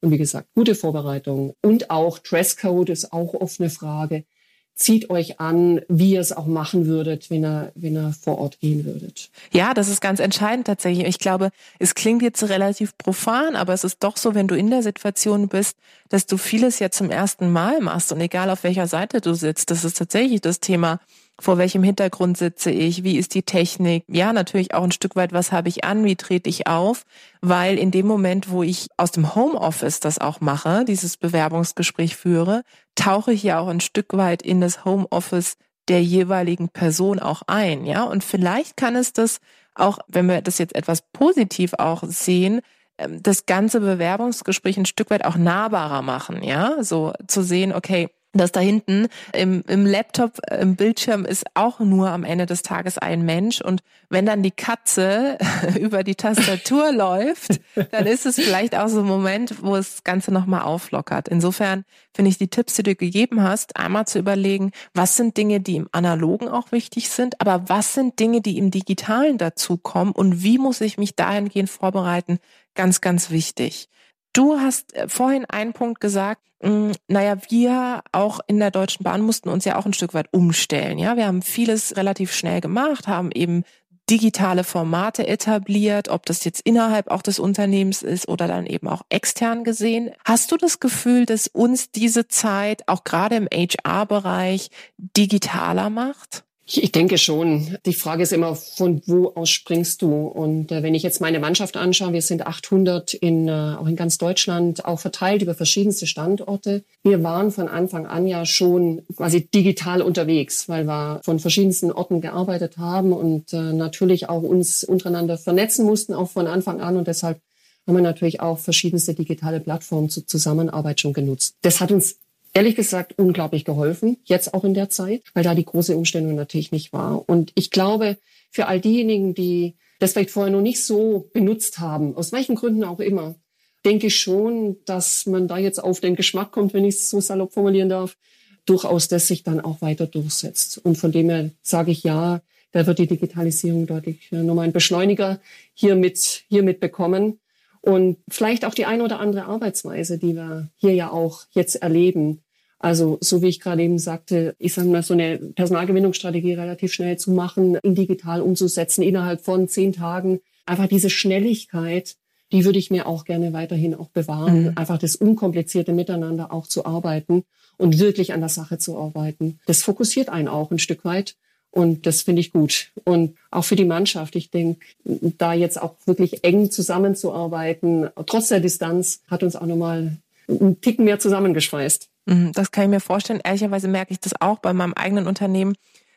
Und 0.00 0.10
wie 0.10 0.16
gesagt, 0.16 0.48
gute 0.54 0.74
Vorbereitung 0.74 1.54
und 1.60 1.90
auch 1.90 2.18
Dresscode 2.18 2.88
ist 2.88 3.12
auch 3.12 3.34
oft 3.34 3.60
eine 3.60 3.68
Frage 3.68 4.24
zieht 4.74 5.10
euch 5.10 5.38
an, 5.38 5.80
wie 5.88 6.12
ihr 6.12 6.20
es 6.20 6.32
auch 6.32 6.46
machen 6.46 6.86
würdet, 6.86 7.30
wenn 7.30 7.44
ihr, 7.44 7.72
wenn 7.74 7.94
ihr 7.94 8.14
vor 8.20 8.38
Ort 8.38 8.60
gehen 8.60 8.84
würdet. 8.84 9.30
Ja, 9.52 9.74
das 9.74 9.88
ist 9.88 10.00
ganz 10.00 10.18
entscheidend 10.18 10.66
tatsächlich. 10.66 11.06
Ich 11.06 11.18
glaube, 11.18 11.50
es 11.78 11.94
klingt 11.94 12.22
jetzt 12.22 12.42
relativ 12.48 12.96
profan, 12.98 13.54
aber 13.54 13.74
es 13.74 13.84
ist 13.84 13.98
doch 14.02 14.16
so, 14.16 14.34
wenn 14.34 14.48
du 14.48 14.56
in 14.56 14.70
der 14.70 14.82
Situation 14.82 15.48
bist, 15.48 15.76
dass 16.08 16.26
du 16.26 16.36
vieles 16.36 16.78
ja 16.78 16.90
zum 16.90 17.10
ersten 17.10 17.50
Mal 17.52 17.80
machst 17.80 18.12
und 18.12 18.20
egal 18.20 18.50
auf 18.50 18.64
welcher 18.64 18.86
Seite 18.86 19.20
du 19.20 19.34
sitzt, 19.34 19.70
das 19.70 19.84
ist 19.84 19.98
tatsächlich 19.98 20.40
das 20.40 20.60
Thema 20.60 21.00
vor 21.42 21.58
welchem 21.58 21.82
Hintergrund 21.82 22.38
sitze 22.38 22.70
ich, 22.70 23.02
wie 23.02 23.18
ist 23.18 23.34
die 23.34 23.42
Technik, 23.42 24.04
ja, 24.06 24.32
natürlich 24.32 24.74
auch 24.74 24.84
ein 24.84 24.92
Stück 24.92 25.16
weit, 25.16 25.32
was 25.32 25.50
habe 25.50 25.68
ich 25.68 25.82
an, 25.82 26.04
wie 26.04 26.14
trete 26.14 26.48
ich 26.48 26.68
auf, 26.68 27.04
weil 27.40 27.78
in 27.78 27.90
dem 27.90 28.06
Moment, 28.06 28.50
wo 28.50 28.62
ich 28.62 28.88
aus 28.96 29.10
dem 29.10 29.34
Homeoffice 29.34 29.98
das 29.98 30.18
auch 30.18 30.40
mache, 30.40 30.84
dieses 30.84 31.16
Bewerbungsgespräch 31.16 32.16
führe, 32.16 32.62
tauche 32.94 33.32
ich 33.32 33.42
ja 33.42 33.58
auch 33.58 33.66
ein 33.66 33.80
Stück 33.80 34.16
weit 34.16 34.42
in 34.42 34.60
das 34.60 34.84
Homeoffice 34.84 35.56
der 35.88 36.02
jeweiligen 36.02 36.68
Person 36.68 37.18
auch 37.18 37.42
ein, 37.48 37.86
ja, 37.86 38.04
und 38.04 38.22
vielleicht 38.22 38.76
kann 38.76 38.94
es 38.94 39.12
das 39.12 39.40
auch, 39.74 39.98
wenn 40.06 40.26
wir 40.26 40.42
das 40.42 40.58
jetzt 40.58 40.76
etwas 40.76 41.02
positiv 41.12 41.74
auch 41.74 42.04
sehen, 42.06 42.60
ähm, 42.98 43.20
das 43.20 43.46
ganze 43.46 43.80
Bewerbungsgespräch 43.80 44.76
ein 44.76 44.86
Stück 44.86 45.10
weit 45.10 45.24
auch 45.24 45.36
nahbarer 45.36 46.02
machen, 46.02 46.42
ja, 46.44 46.84
so 46.84 47.12
zu 47.26 47.42
sehen, 47.42 47.72
okay, 47.72 48.10
dass 48.32 48.52
da 48.52 48.60
hinten 48.60 49.08
im, 49.32 49.62
im 49.68 49.84
Laptop, 49.84 50.38
im 50.50 50.76
Bildschirm 50.76 51.24
ist 51.24 51.44
auch 51.54 51.80
nur 51.80 52.10
am 52.10 52.24
Ende 52.24 52.46
des 52.46 52.62
Tages 52.62 52.98
ein 52.98 53.22
Mensch. 53.24 53.60
Und 53.60 53.82
wenn 54.08 54.26
dann 54.26 54.42
die 54.42 54.50
Katze 54.50 55.36
über 55.78 56.02
die 56.02 56.14
Tastatur 56.14 56.92
läuft, 56.94 57.60
dann 57.90 58.06
ist 58.06 58.26
es 58.26 58.36
vielleicht 58.36 58.76
auch 58.76 58.88
so 58.88 59.00
ein 59.00 59.06
Moment, 59.06 59.62
wo 59.62 59.76
das 59.76 60.02
Ganze 60.04 60.32
nochmal 60.32 60.62
auflockert. 60.62 61.28
Insofern 61.28 61.84
finde 62.14 62.30
ich 62.30 62.38
die 62.38 62.48
Tipps, 62.48 62.74
die 62.74 62.82
du 62.82 62.94
gegeben 62.94 63.42
hast, 63.42 63.76
einmal 63.76 64.06
zu 64.06 64.18
überlegen, 64.18 64.72
was 64.94 65.16
sind 65.16 65.36
Dinge, 65.36 65.60
die 65.60 65.76
im 65.76 65.88
Analogen 65.92 66.48
auch 66.48 66.72
wichtig 66.72 67.10
sind, 67.10 67.40
aber 67.40 67.68
was 67.68 67.94
sind 67.94 68.18
Dinge, 68.18 68.40
die 68.40 68.58
im 68.58 68.70
Digitalen 68.70 69.38
dazukommen 69.38 70.12
und 70.12 70.42
wie 70.42 70.58
muss 70.58 70.80
ich 70.80 70.98
mich 70.98 71.16
dahingehend 71.16 71.70
vorbereiten, 71.70 72.38
ganz, 72.74 73.00
ganz 73.00 73.30
wichtig. 73.30 73.88
Du 74.32 74.58
hast 74.58 74.94
äh, 74.94 75.08
vorhin 75.08 75.44
einen 75.44 75.72
Punkt 75.72 76.00
gesagt, 76.00 76.42
hm, 76.62 76.92
naja, 77.08 77.36
wir 77.48 78.02
auch 78.12 78.40
in 78.46 78.58
der 78.58 78.70
Deutschen 78.70 79.02
Bahn 79.04 79.20
mussten 79.20 79.48
uns 79.48 79.64
ja 79.64 79.76
auch 79.76 79.86
ein 79.86 79.92
Stück 79.92 80.14
weit 80.14 80.32
umstellen. 80.32 80.98
Ja, 80.98 81.16
wir 81.16 81.26
haben 81.26 81.42
vieles 81.42 81.96
relativ 81.96 82.32
schnell 82.32 82.60
gemacht, 82.60 83.08
haben 83.08 83.30
eben 83.32 83.64
digitale 84.10 84.64
Formate 84.64 85.26
etabliert, 85.26 86.08
ob 86.08 86.26
das 86.26 86.44
jetzt 86.44 86.60
innerhalb 86.60 87.10
auch 87.10 87.22
des 87.22 87.38
Unternehmens 87.38 88.02
ist 88.02 88.28
oder 88.28 88.48
dann 88.48 88.66
eben 88.66 88.88
auch 88.88 89.02
extern 89.08 89.64
gesehen. 89.64 90.10
Hast 90.24 90.50
du 90.52 90.56
das 90.56 90.80
Gefühl, 90.80 91.24
dass 91.24 91.46
uns 91.46 91.90
diese 91.90 92.28
Zeit 92.28 92.82
auch 92.88 93.04
gerade 93.04 93.36
im 93.36 93.48
HR-Bereich 93.52 94.70
digitaler 94.98 95.88
macht? 95.88 96.44
Ich 96.64 96.92
denke 96.92 97.18
schon. 97.18 97.76
Die 97.86 97.92
Frage 97.92 98.22
ist 98.22 98.32
immer, 98.32 98.54
von 98.54 99.02
wo 99.06 99.32
aus 99.34 99.50
springst 99.50 100.00
du? 100.00 100.26
Und 100.26 100.70
äh, 100.70 100.82
wenn 100.82 100.94
ich 100.94 101.02
jetzt 101.02 101.20
meine 101.20 101.40
Mannschaft 101.40 101.76
anschaue, 101.76 102.12
wir 102.12 102.22
sind 102.22 102.46
800 102.46 103.14
in, 103.14 103.48
äh, 103.48 103.76
auch 103.78 103.86
in 103.86 103.96
ganz 103.96 104.16
Deutschland, 104.16 104.84
auch 104.84 105.00
verteilt 105.00 105.42
über 105.42 105.54
verschiedenste 105.54 106.06
Standorte. 106.06 106.84
Wir 107.02 107.22
waren 107.24 107.50
von 107.50 107.66
Anfang 107.66 108.06
an 108.06 108.28
ja 108.28 108.46
schon 108.46 109.02
quasi 109.16 109.48
digital 109.48 110.02
unterwegs, 110.02 110.68
weil 110.68 110.86
wir 110.86 111.20
von 111.24 111.40
verschiedensten 111.40 111.90
Orten 111.90 112.20
gearbeitet 112.20 112.78
haben 112.78 113.12
und 113.12 113.52
äh, 113.52 113.72
natürlich 113.72 114.28
auch 114.28 114.42
uns 114.42 114.84
untereinander 114.84 115.38
vernetzen 115.38 115.84
mussten, 115.84 116.14
auch 116.14 116.30
von 116.30 116.46
Anfang 116.46 116.80
an. 116.80 116.96
Und 116.96 117.08
deshalb 117.08 117.40
haben 117.86 117.96
wir 117.96 118.02
natürlich 118.02 118.40
auch 118.40 118.60
verschiedenste 118.60 119.14
digitale 119.14 119.58
Plattformen 119.58 120.08
zur 120.08 120.26
Zusammenarbeit 120.26 121.00
schon 121.00 121.12
genutzt. 121.12 121.56
Das 121.62 121.80
hat 121.80 121.90
uns 121.90 122.18
ehrlich 122.52 122.76
gesagt 122.76 123.18
unglaublich 123.18 123.64
geholfen, 123.64 124.18
jetzt 124.24 124.54
auch 124.54 124.64
in 124.64 124.74
der 124.74 124.90
Zeit, 124.90 125.22
weil 125.34 125.44
da 125.44 125.54
die 125.54 125.64
große 125.64 125.96
Umstellung 125.96 126.34
natürlich 126.34 126.72
nicht 126.72 126.92
war. 126.92 127.28
Und 127.28 127.52
ich 127.54 127.70
glaube, 127.70 128.18
für 128.50 128.66
all 128.66 128.80
diejenigen, 128.80 129.34
die 129.34 129.74
das 129.98 130.12
vielleicht 130.12 130.30
vorher 130.30 130.52
noch 130.52 130.60
nicht 130.60 130.84
so 130.84 131.30
benutzt 131.32 131.78
haben, 131.78 132.16
aus 132.16 132.32
welchen 132.32 132.56
Gründen 132.56 132.84
auch 132.84 133.00
immer, 133.00 133.36
denke 133.84 134.08
ich 134.08 134.16
schon, 134.16 134.76
dass 134.84 135.26
man 135.26 135.48
da 135.48 135.58
jetzt 135.58 135.82
auf 135.82 136.00
den 136.00 136.16
Geschmack 136.16 136.52
kommt, 136.52 136.74
wenn 136.74 136.84
ich 136.84 136.96
es 136.96 137.10
so 137.10 137.20
salopp 137.20 137.52
formulieren 137.52 137.88
darf, 137.88 138.16
durchaus 138.64 139.08
das 139.08 139.26
sich 139.26 139.42
dann 139.42 139.60
auch 139.60 139.80
weiter 139.80 140.06
durchsetzt. 140.06 140.78
Und 140.78 140.96
von 140.96 141.12
dem 141.12 141.30
her 141.30 141.50
sage 141.62 141.90
ich 141.90 142.02
ja, 142.02 142.42
da 142.72 142.86
wird 142.86 142.98
die 142.98 143.06
Digitalisierung 143.06 143.86
deutlich 143.86 144.30
äh, 144.32 144.36
nochmal 144.36 144.64
einen 144.64 144.72
Beschleuniger 144.72 145.40
hiermit, 145.74 146.44
hiermit 146.48 146.80
bekommen. 146.80 147.38
Und 147.80 148.18
vielleicht 148.28 148.64
auch 148.64 148.74
die 148.74 148.86
eine 148.86 149.02
oder 149.02 149.18
andere 149.18 149.44
Arbeitsweise, 149.44 150.16
die 150.16 150.34
wir 150.34 150.70
hier 150.76 150.94
ja 150.94 151.10
auch 151.10 151.44
jetzt 151.50 151.76
erleben. 151.76 152.41
Also 152.82 153.16
so 153.20 153.42
wie 153.42 153.48
ich 153.48 153.60
gerade 153.60 153.82
eben 153.82 153.98
sagte, 153.98 154.56
ich 154.58 154.74
sage 154.74 154.88
mal, 154.88 155.04
so 155.04 155.14
eine 155.14 155.38
Personalgewinnungsstrategie 155.38 156.54
relativ 156.54 156.92
schnell 156.92 157.16
zu 157.16 157.30
machen, 157.30 157.76
in 157.76 157.94
digital 157.94 158.42
umzusetzen, 158.42 159.02
innerhalb 159.02 159.40
von 159.40 159.68
zehn 159.68 159.92
Tagen. 159.92 160.40
Einfach 160.66 160.88
diese 160.88 161.08
Schnelligkeit, 161.08 162.16
die 162.50 162.64
würde 162.64 162.80
ich 162.80 162.90
mir 162.90 163.06
auch 163.06 163.24
gerne 163.24 163.52
weiterhin 163.52 163.94
auch 163.94 164.08
bewahren. 164.08 164.62
Mhm. 164.62 164.72
Einfach 164.74 164.98
das 164.98 165.14
unkomplizierte 165.14 165.92
Miteinander 165.92 166.52
auch 166.52 166.66
zu 166.66 166.84
arbeiten 166.84 167.44
und 167.78 168.00
wirklich 168.00 168.32
an 168.32 168.40
der 168.40 168.48
Sache 168.48 168.78
zu 168.78 168.98
arbeiten. 168.98 169.60
Das 169.66 169.82
fokussiert 169.82 170.28
einen 170.28 170.48
auch 170.48 170.72
ein 170.72 170.80
Stück 170.80 171.04
weit. 171.04 171.36
Und 171.70 172.04
das 172.04 172.22
finde 172.22 172.40
ich 172.40 172.52
gut. 172.52 172.90
Und 173.04 173.36
auch 173.50 173.64
für 173.64 173.76
die 173.76 173.86
Mannschaft. 173.86 174.36
Ich 174.36 174.50
denke, 174.50 174.84
da 175.04 175.54
jetzt 175.54 175.80
auch 175.80 175.94
wirklich 176.04 176.44
eng 176.44 176.70
zusammenzuarbeiten, 176.70 178.10
trotz 178.26 178.48
der 178.48 178.60
Distanz, 178.60 179.22
hat 179.28 179.42
uns 179.42 179.56
auch 179.56 179.66
nochmal 179.66 180.18
einen 180.48 180.80
Ticken 180.82 181.06
mehr 181.06 181.18
zusammengeschweißt. 181.18 182.11
Mhm, 182.26 182.52
das 182.52 182.70
kann 182.70 182.84
ich 182.84 182.90
mir 182.90 183.00
vorstellen. 183.00 183.40
Ehrlicherweise 183.42 183.88
merke 183.88 184.12
ich 184.12 184.20
das 184.20 184.40
auch 184.40 184.58
bei 184.58 184.72
meinem 184.72 184.94
eigenen 184.94 185.26
Unternehmen, 185.26 185.74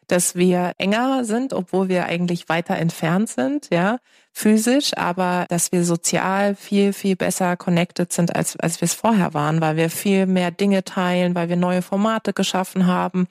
dass 0.07 0.35
wir 0.35 0.74
enger 0.77 1.25
sind, 1.25 1.51
obwohl 1.51 1.89
wir 1.89 2.05
eigentlich 2.05 2.47
weiter 2.47 2.75
entfernt 2.75 3.27
sind, 3.29 3.69
ja, 3.71 3.97
physisch, 4.31 4.95
aber 4.95 5.45
dass 5.50 5.71
wir 5.71 5.83
sozial 5.83 6.55
viel, 6.55 6.93
viel 6.93 7.15
besser 7.15 7.57
connected 7.57 8.13
sind, 8.13 8.35
als, 8.35 8.55
als 8.57 8.81
wir 8.81 8.85
es 8.85 8.93
vorher 8.93 9.33
waren, 9.33 9.62
weil 9.62 9.77
wir 9.77 9.89
viel 9.89 10.27
mehr 10.27 10.51
Dinge 10.51 10.83
teilen, 10.83 11.33
weil 11.33 11.50
wir 11.50 11.55
neue 11.55 11.81
Formate 11.81 12.33
geschaffen 12.33 12.85
haben 12.85 13.27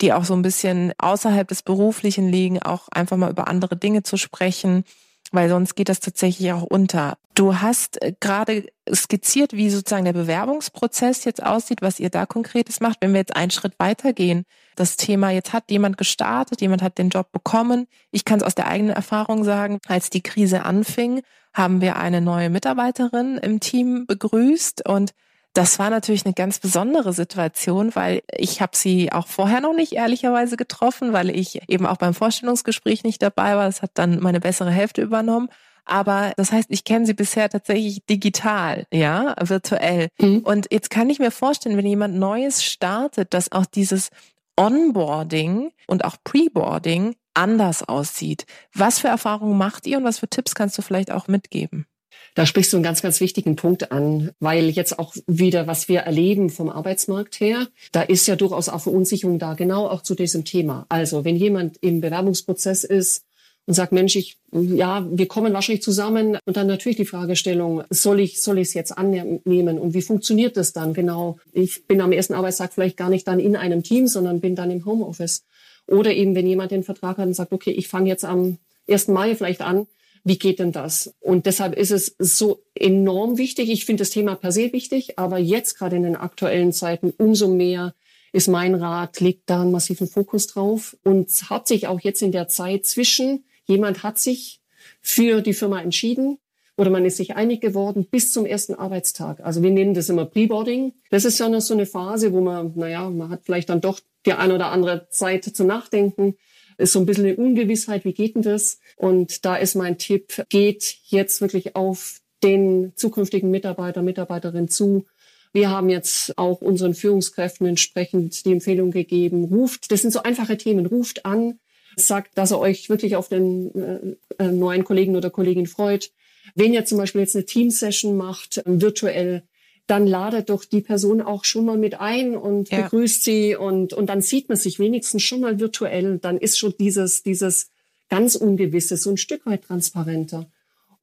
die 0.00 0.12
auch 0.12 0.24
so 0.24 0.34
ein 0.34 0.42
bisschen 0.42 0.92
außerhalb 0.98 1.46
des 1.46 1.62
Beruflichen 1.62 2.28
liegen, 2.28 2.62
auch 2.62 2.88
einfach 2.88 3.16
mal 3.16 3.30
über 3.30 3.48
andere 3.48 3.76
Dinge 3.76 4.02
zu 4.02 4.16
sprechen, 4.16 4.84
weil 5.30 5.48
sonst 5.48 5.74
geht 5.74 5.88
das 5.88 6.00
tatsächlich 6.00 6.52
auch 6.52 6.62
unter. 6.62 7.16
Du 7.34 7.60
hast 7.60 8.02
äh, 8.02 8.12
gerade 8.18 8.66
skizziert, 8.92 9.52
wie 9.52 9.70
sozusagen 9.70 10.04
der 10.04 10.12
Bewerbungsprozess 10.12 11.24
jetzt 11.24 11.42
aussieht, 11.42 11.82
was 11.82 12.00
ihr 12.00 12.10
da 12.10 12.26
konkretes 12.26 12.80
macht. 12.80 12.98
Wenn 13.00 13.12
wir 13.12 13.20
jetzt 13.20 13.36
einen 13.36 13.50
Schritt 13.50 13.74
weitergehen, 13.78 14.44
das 14.76 14.96
Thema, 14.96 15.30
jetzt 15.30 15.52
hat 15.52 15.70
jemand 15.70 15.96
gestartet, 15.96 16.60
jemand 16.60 16.82
hat 16.82 16.98
den 16.98 17.10
Job 17.10 17.32
bekommen. 17.32 17.86
Ich 18.10 18.24
kann 18.24 18.38
es 18.38 18.44
aus 18.44 18.54
der 18.54 18.66
eigenen 18.66 18.94
Erfahrung 18.94 19.44
sagen, 19.44 19.78
als 19.86 20.10
die 20.10 20.22
Krise 20.22 20.64
anfing, 20.64 21.22
haben 21.52 21.80
wir 21.80 21.96
eine 21.96 22.20
neue 22.20 22.50
Mitarbeiterin 22.50 23.36
im 23.38 23.60
Team 23.60 24.06
begrüßt 24.06 24.88
und 24.88 25.12
das 25.52 25.78
war 25.78 25.90
natürlich 25.90 26.24
eine 26.24 26.34
ganz 26.34 26.60
besondere 26.60 27.12
Situation, 27.12 27.94
weil 27.94 28.22
ich 28.32 28.60
habe 28.60 28.76
sie 28.76 29.12
auch 29.12 29.26
vorher 29.26 29.60
noch 29.60 29.74
nicht 29.74 29.92
ehrlicherweise 29.92 30.56
getroffen, 30.56 31.12
weil 31.12 31.30
ich 31.30 31.68
eben 31.68 31.86
auch 31.86 31.96
beim 31.96 32.14
Vorstellungsgespräch 32.14 33.02
nicht 33.02 33.20
dabei 33.20 33.56
war. 33.56 33.66
Das 33.66 33.82
hat 33.82 33.92
dann 33.94 34.20
meine 34.20 34.40
bessere 34.40 34.70
Hälfte 34.70 35.02
übernommen. 35.02 35.48
Aber 35.84 36.32
das 36.36 36.52
heißt, 36.52 36.68
ich 36.70 36.84
kenne 36.84 37.04
sie 37.04 37.14
bisher 37.14 37.48
tatsächlich 37.48 38.04
digital, 38.06 38.86
ja, 38.92 39.34
virtuell. 39.40 40.08
Mhm. 40.18 40.40
Und 40.40 40.68
jetzt 40.70 40.88
kann 40.90 41.10
ich 41.10 41.18
mir 41.18 41.32
vorstellen, 41.32 41.76
wenn 41.76 41.86
jemand 41.86 42.14
Neues 42.14 42.62
startet, 42.62 43.34
dass 43.34 43.50
auch 43.50 43.66
dieses 43.66 44.10
Onboarding 44.56 45.72
und 45.88 46.04
auch 46.04 46.16
Preboarding 46.22 47.16
anders 47.34 47.82
aussieht. 47.82 48.46
Was 48.74 49.00
für 49.00 49.08
Erfahrungen 49.08 49.58
macht 49.58 49.86
ihr 49.86 49.98
und 49.98 50.04
was 50.04 50.20
für 50.20 50.28
Tipps 50.28 50.54
kannst 50.54 50.78
du 50.78 50.82
vielleicht 50.82 51.10
auch 51.10 51.26
mitgeben? 51.26 51.86
Da 52.34 52.46
sprichst 52.46 52.72
du 52.72 52.76
einen 52.76 52.84
ganz, 52.84 53.02
ganz 53.02 53.20
wichtigen 53.20 53.56
Punkt 53.56 53.90
an, 53.92 54.30
weil 54.38 54.70
jetzt 54.70 54.98
auch 54.98 55.14
wieder, 55.26 55.66
was 55.66 55.88
wir 55.88 56.00
erleben 56.00 56.50
vom 56.50 56.70
Arbeitsmarkt 56.70 57.40
her, 57.40 57.66
da 57.92 58.02
ist 58.02 58.26
ja 58.26 58.36
durchaus 58.36 58.68
auch 58.68 58.80
Verunsicherung 58.80 59.38
da, 59.38 59.54
genau 59.54 59.88
auch 59.88 60.02
zu 60.02 60.14
diesem 60.14 60.44
Thema. 60.44 60.86
Also 60.88 61.24
wenn 61.24 61.36
jemand 61.36 61.78
im 61.80 62.00
Bewerbungsprozess 62.00 62.84
ist 62.84 63.24
und 63.66 63.74
sagt, 63.74 63.92
Mensch, 63.92 64.16
ich, 64.16 64.38
ja, 64.52 65.06
wir 65.10 65.28
kommen 65.28 65.52
wahrscheinlich 65.52 65.82
zusammen 65.82 66.38
und 66.44 66.56
dann 66.56 66.66
natürlich 66.66 66.96
die 66.96 67.04
Fragestellung, 67.04 67.82
soll 67.90 68.20
ich, 68.20 68.42
soll 68.42 68.58
ich 68.58 68.68
es 68.68 68.74
jetzt 68.74 68.96
annehmen 68.96 69.78
und 69.78 69.94
wie 69.94 70.02
funktioniert 70.02 70.56
das 70.56 70.72
dann 70.72 70.94
genau? 70.94 71.38
Ich 71.52 71.86
bin 71.86 72.00
am 72.00 72.12
ersten 72.12 72.34
Arbeitstag 72.34 72.72
vielleicht 72.72 72.96
gar 72.96 73.10
nicht 73.10 73.26
dann 73.28 73.40
in 73.40 73.56
einem 73.56 73.82
Team, 73.82 74.06
sondern 74.06 74.40
bin 74.40 74.56
dann 74.56 74.70
im 74.70 74.84
Homeoffice. 74.84 75.44
Oder 75.86 76.14
eben, 76.14 76.34
wenn 76.34 76.46
jemand 76.46 76.70
den 76.70 76.84
Vertrag 76.84 77.18
hat 77.18 77.26
und 77.26 77.34
sagt, 77.34 77.52
okay, 77.52 77.72
ich 77.72 77.88
fange 77.88 78.08
jetzt 78.08 78.24
am 78.24 78.58
1. 78.88 79.08
Mai 79.08 79.34
vielleicht 79.34 79.60
an, 79.60 79.86
wie 80.24 80.38
geht 80.38 80.58
denn 80.58 80.72
das? 80.72 81.14
Und 81.20 81.46
deshalb 81.46 81.76
ist 81.76 81.90
es 81.90 82.14
so 82.18 82.62
enorm 82.74 83.38
wichtig. 83.38 83.70
Ich 83.70 83.84
finde 83.84 84.02
das 84.02 84.10
Thema 84.10 84.34
per 84.34 84.52
se 84.52 84.72
wichtig, 84.72 85.18
aber 85.18 85.38
jetzt 85.38 85.78
gerade 85.78 85.96
in 85.96 86.02
den 86.02 86.16
aktuellen 86.16 86.72
Zeiten 86.72 87.12
umso 87.16 87.48
mehr 87.48 87.94
ist 88.32 88.48
mein 88.48 88.74
Rat, 88.74 89.20
legt 89.20 89.50
da 89.50 89.62
einen 89.62 89.72
massiven 89.72 90.06
Fokus 90.06 90.46
drauf 90.46 90.96
und 91.02 91.28
hat 91.50 91.66
sich 91.66 91.88
auch 91.88 92.00
jetzt 92.00 92.22
in 92.22 92.32
der 92.32 92.48
Zeit 92.48 92.86
zwischen, 92.86 93.44
jemand 93.66 94.02
hat 94.02 94.18
sich 94.18 94.60
für 95.00 95.40
die 95.40 95.54
Firma 95.54 95.80
entschieden 95.80 96.38
oder 96.76 96.90
man 96.90 97.04
ist 97.04 97.16
sich 97.16 97.36
einig 97.36 97.60
geworden 97.60 98.06
bis 98.10 98.32
zum 98.32 98.46
ersten 98.46 98.74
Arbeitstag. 98.74 99.40
Also 99.40 99.62
wir 99.62 99.70
nennen 99.70 99.94
das 99.94 100.08
immer 100.08 100.24
Preboarding. 100.24 100.92
Das 101.10 101.24
ist 101.24 101.38
ja 101.38 101.48
noch 101.48 101.60
so 101.60 101.74
eine 101.74 101.86
Phase, 101.86 102.32
wo 102.32 102.40
man, 102.40 102.72
naja, 102.76 103.10
man 103.10 103.30
hat 103.30 103.40
vielleicht 103.44 103.68
dann 103.68 103.80
doch 103.80 104.00
die 104.26 104.32
ein 104.32 104.52
oder 104.52 104.66
andere 104.66 105.08
Zeit 105.10 105.44
zum 105.44 105.66
Nachdenken 105.66 106.36
ist 106.80 106.92
so 106.92 107.00
ein 107.00 107.06
bisschen 107.06 107.26
eine 107.26 107.36
Ungewissheit, 107.36 108.04
wie 108.04 108.12
geht 108.12 108.34
denn 108.34 108.42
das? 108.42 108.78
Und 108.96 109.44
da 109.44 109.56
ist 109.56 109.74
mein 109.74 109.98
Tipp, 109.98 110.44
geht 110.48 110.96
jetzt 111.04 111.40
wirklich 111.40 111.76
auf 111.76 112.20
den 112.42 112.92
zukünftigen 112.96 113.50
Mitarbeiter, 113.50 114.02
Mitarbeiterin 114.02 114.68
zu. 114.68 115.04
Wir 115.52 115.70
haben 115.70 115.90
jetzt 115.90 116.38
auch 116.38 116.60
unseren 116.60 116.94
Führungskräften 116.94 117.66
entsprechend 117.66 118.44
die 118.44 118.52
Empfehlung 118.52 118.92
gegeben, 118.92 119.44
ruft, 119.44 119.90
das 119.90 120.02
sind 120.02 120.12
so 120.12 120.22
einfache 120.22 120.56
Themen, 120.56 120.86
ruft 120.86 121.26
an, 121.26 121.58
sagt, 121.96 122.38
dass 122.38 122.52
er 122.52 122.60
euch 122.60 122.88
wirklich 122.88 123.16
auf 123.16 123.28
den 123.28 124.16
äh, 124.38 124.44
äh 124.44 124.52
neuen 124.52 124.84
Kollegen 124.84 125.16
oder 125.16 125.28
Kollegin 125.28 125.66
freut. 125.66 126.12
Wenn 126.54 126.72
ihr 126.72 126.84
zum 126.84 126.98
Beispiel 126.98 127.20
jetzt 127.20 127.36
eine 127.36 127.44
Teamsession 127.44 128.16
macht, 128.16 128.62
virtuell, 128.64 129.42
dann 129.90 130.06
ladet 130.06 130.50
doch 130.50 130.64
die 130.64 130.82
Person 130.82 131.20
auch 131.20 131.44
schon 131.44 131.64
mal 131.64 131.76
mit 131.76 132.00
ein 132.00 132.36
und 132.36 132.70
ja. 132.70 132.82
begrüßt 132.82 133.24
sie 133.24 133.56
und, 133.56 133.92
und 133.92 134.06
dann 134.06 134.22
sieht 134.22 134.48
man 134.48 134.56
sich 134.56 134.78
wenigstens 134.78 135.22
schon 135.22 135.40
mal 135.40 135.58
virtuell. 135.58 136.18
Dann 136.18 136.38
ist 136.38 136.58
schon 136.58 136.74
dieses, 136.78 137.24
dieses 137.24 137.70
ganz 138.08 138.36
Ungewisse 138.36 138.96
so 138.96 139.10
ein 139.10 139.16
Stück 139.16 139.46
weit 139.46 139.64
transparenter. 139.64 140.46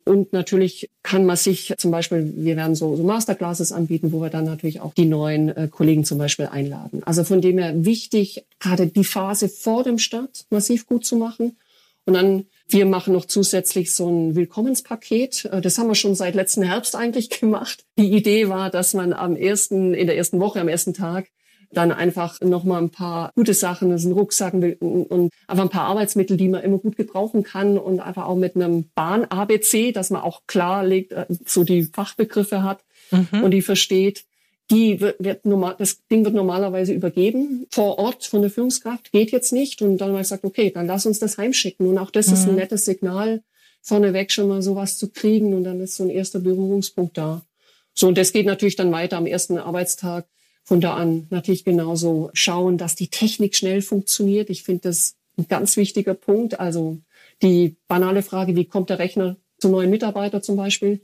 Und 0.06 0.32
natürlich 0.32 0.90
kann 1.04 1.26
man 1.26 1.36
sich 1.36 1.74
zum 1.78 1.92
Beispiel, 1.92 2.32
wir 2.38 2.56
werden 2.56 2.76
so, 2.76 2.96
so 2.96 3.04
Masterclasses 3.04 3.74
anbieten, 3.74 4.14
wo 4.14 4.22
wir 4.22 4.30
dann 4.30 4.46
natürlich 4.46 4.80
auch 4.80 4.94
die 4.94 5.06
neuen 5.06 5.50
äh, 5.50 5.68
Kollegen 5.70 6.06
zum 6.06 6.18
Beispiel 6.18 6.46
einladen. 6.46 7.04
Also 7.04 7.26
von 7.26 7.42
dem 7.42 7.58
her 7.58 7.84
wichtig, 7.84 8.46
gerade 8.60 8.88
die 8.88 9.04
Phase 9.04 9.50
vor 9.50 9.84
dem 9.84 10.00
Start 10.00 10.46
massiv 10.50 10.88
gut 10.88 11.06
zu 11.06 11.18
machen. 11.18 11.58
Und 12.06 12.14
dann 12.14 12.46
wir 12.70 12.86
machen 12.86 13.14
noch 13.14 13.26
zusätzlich 13.26 13.94
so 13.96 14.10
ein 14.10 14.36
Willkommenspaket. 14.36 15.46
Äh, 15.46 15.62
das 15.62 15.78
haben 15.78 15.88
wir 15.88 15.96
schon 15.96 16.16
seit 16.16 16.36
letzten 16.36 16.64
Herbst 16.64 16.96
eigentlich 16.96 17.30
gemacht. 17.40 17.86
Die 17.98 18.12
Idee 18.12 18.50
war, 18.50 18.70
dass 18.70 18.94
man 18.94 19.14
am 19.14 19.36
ersten, 19.36 19.94
in 19.94 20.08
der 20.08 20.18
ersten 20.18 20.40
Woche, 20.40 20.60
am 20.60 20.68
ersten 20.68 20.94
Tag 20.94 21.28
dann 21.72 21.92
einfach 21.92 22.40
noch 22.42 22.64
mal 22.64 22.82
ein 22.82 22.92
paar 22.92 23.32
gute 23.36 23.54
Sachen, 23.54 23.90
das 23.90 24.04
sind 24.04 24.14
Rucksacken 24.14 24.74
und 24.76 25.34
einfach 25.48 25.66
ein 25.66 25.70
paar 25.70 25.88
Arbeitsmittel, 25.88 26.38
die 26.38 26.48
man 26.48 26.64
immer 26.64 26.78
gut 26.78 26.96
gebrauchen 26.96 27.44
kann 27.44 27.78
und 27.78 28.00
einfach 28.00 28.26
auch 28.26 28.38
mit 28.38 28.56
einem 28.56 28.90
Bahn-ABC, 28.96 29.92
dass 29.92 30.10
man 30.10 30.22
auch 30.22 30.44
klar 30.48 30.86
legt, 30.86 31.12
äh, 31.12 31.26
so 31.46 31.64
die 31.64 31.84
Fachbegriffe 31.84 32.64
hat 32.64 32.84
mhm. 33.12 33.44
und 33.44 33.52
die 33.52 33.62
versteht 33.62 34.24
die 34.70 35.00
wird, 35.00 35.24
wird 35.24 35.46
normal, 35.46 35.76
das 35.78 36.06
Ding 36.08 36.26
wird 36.26 36.34
normalerweise 36.34 36.94
übergeben 36.94 37.68
vor 37.72 37.98
Ort 38.00 38.26
von 38.26 38.42
der 38.42 38.52
Führungskraft, 38.52 39.12
geht 39.12 39.32
jetzt 39.32 39.54
nicht. 39.54 39.82
Und 39.82 40.00
dann 40.00 40.10
habe 40.10 40.20
ich 40.20 40.26
gesagt, 40.26 40.44
okay, 40.44 40.72
dann 40.72 40.88
lass 40.88 41.06
uns 41.06 41.20
das 41.20 41.38
heimschicken. 41.38 41.88
Und 41.88 41.98
auch 41.98 42.12
das 42.12 42.28
mhm. 42.28 42.34
ist 42.34 42.44
ein 42.44 42.52
mhm. 42.52 42.58
nettes 42.58 42.86
Signal, 42.86 43.44
vorneweg 43.82 44.32
schon 44.32 44.50
mal 44.50 44.62
sowas 44.62 44.98
zu 44.98 45.10
kriegen. 45.10 45.54
Und 45.54 45.64
dann 45.64 45.80
ist 45.80 45.96
so 45.96 46.04
ein 46.04 46.10
erster 46.10 46.40
Berührungspunkt 46.40 47.18
da. 47.18 47.46
So, 47.94 48.08
und 48.08 48.18
das 48.18 48.34
geht 48.34 48.46
natürlich 48.46 48.76
dann 48.76 48.92
weiter 48.92 49.18
am 49.18 49.26
ersten 49.26 49.58
Arbeitstag. 49.58 50.28
Von 50.64 50.82
da 50.82 50.96
an 50.96 51.28
natürlich 51.30 51.64
genauso 51.64 52.30
schauen, 52.34 52.78
dass 52.78 52.96
die 52.96 53.08
Technik 53.08 53.56
schnell 53.56 53.82
funktioniert. 53.82 54.50
Ich 54.50 54.64
finde 54.64 54.82
das 54.90 55.16
ein 55.38 55.48
ganz 55.48 55.78
wichtiger 55.78 56.14
Punkt. 56.14 56.60
Also 56.60 57.00
die 57.42 57.78
banale 57.88 58.22
Frage, 58.22 58.58
wie 58.58 58.66
kommt 58.66 58.90
der 58.90 59.00
Rechner 59.00 59.38
zu 59.60 59.70
neuen 59.70 59.90
Mitarbeitern 59.90 60.44
zum 60.44 60.58
Beispiel? 60.58 61.02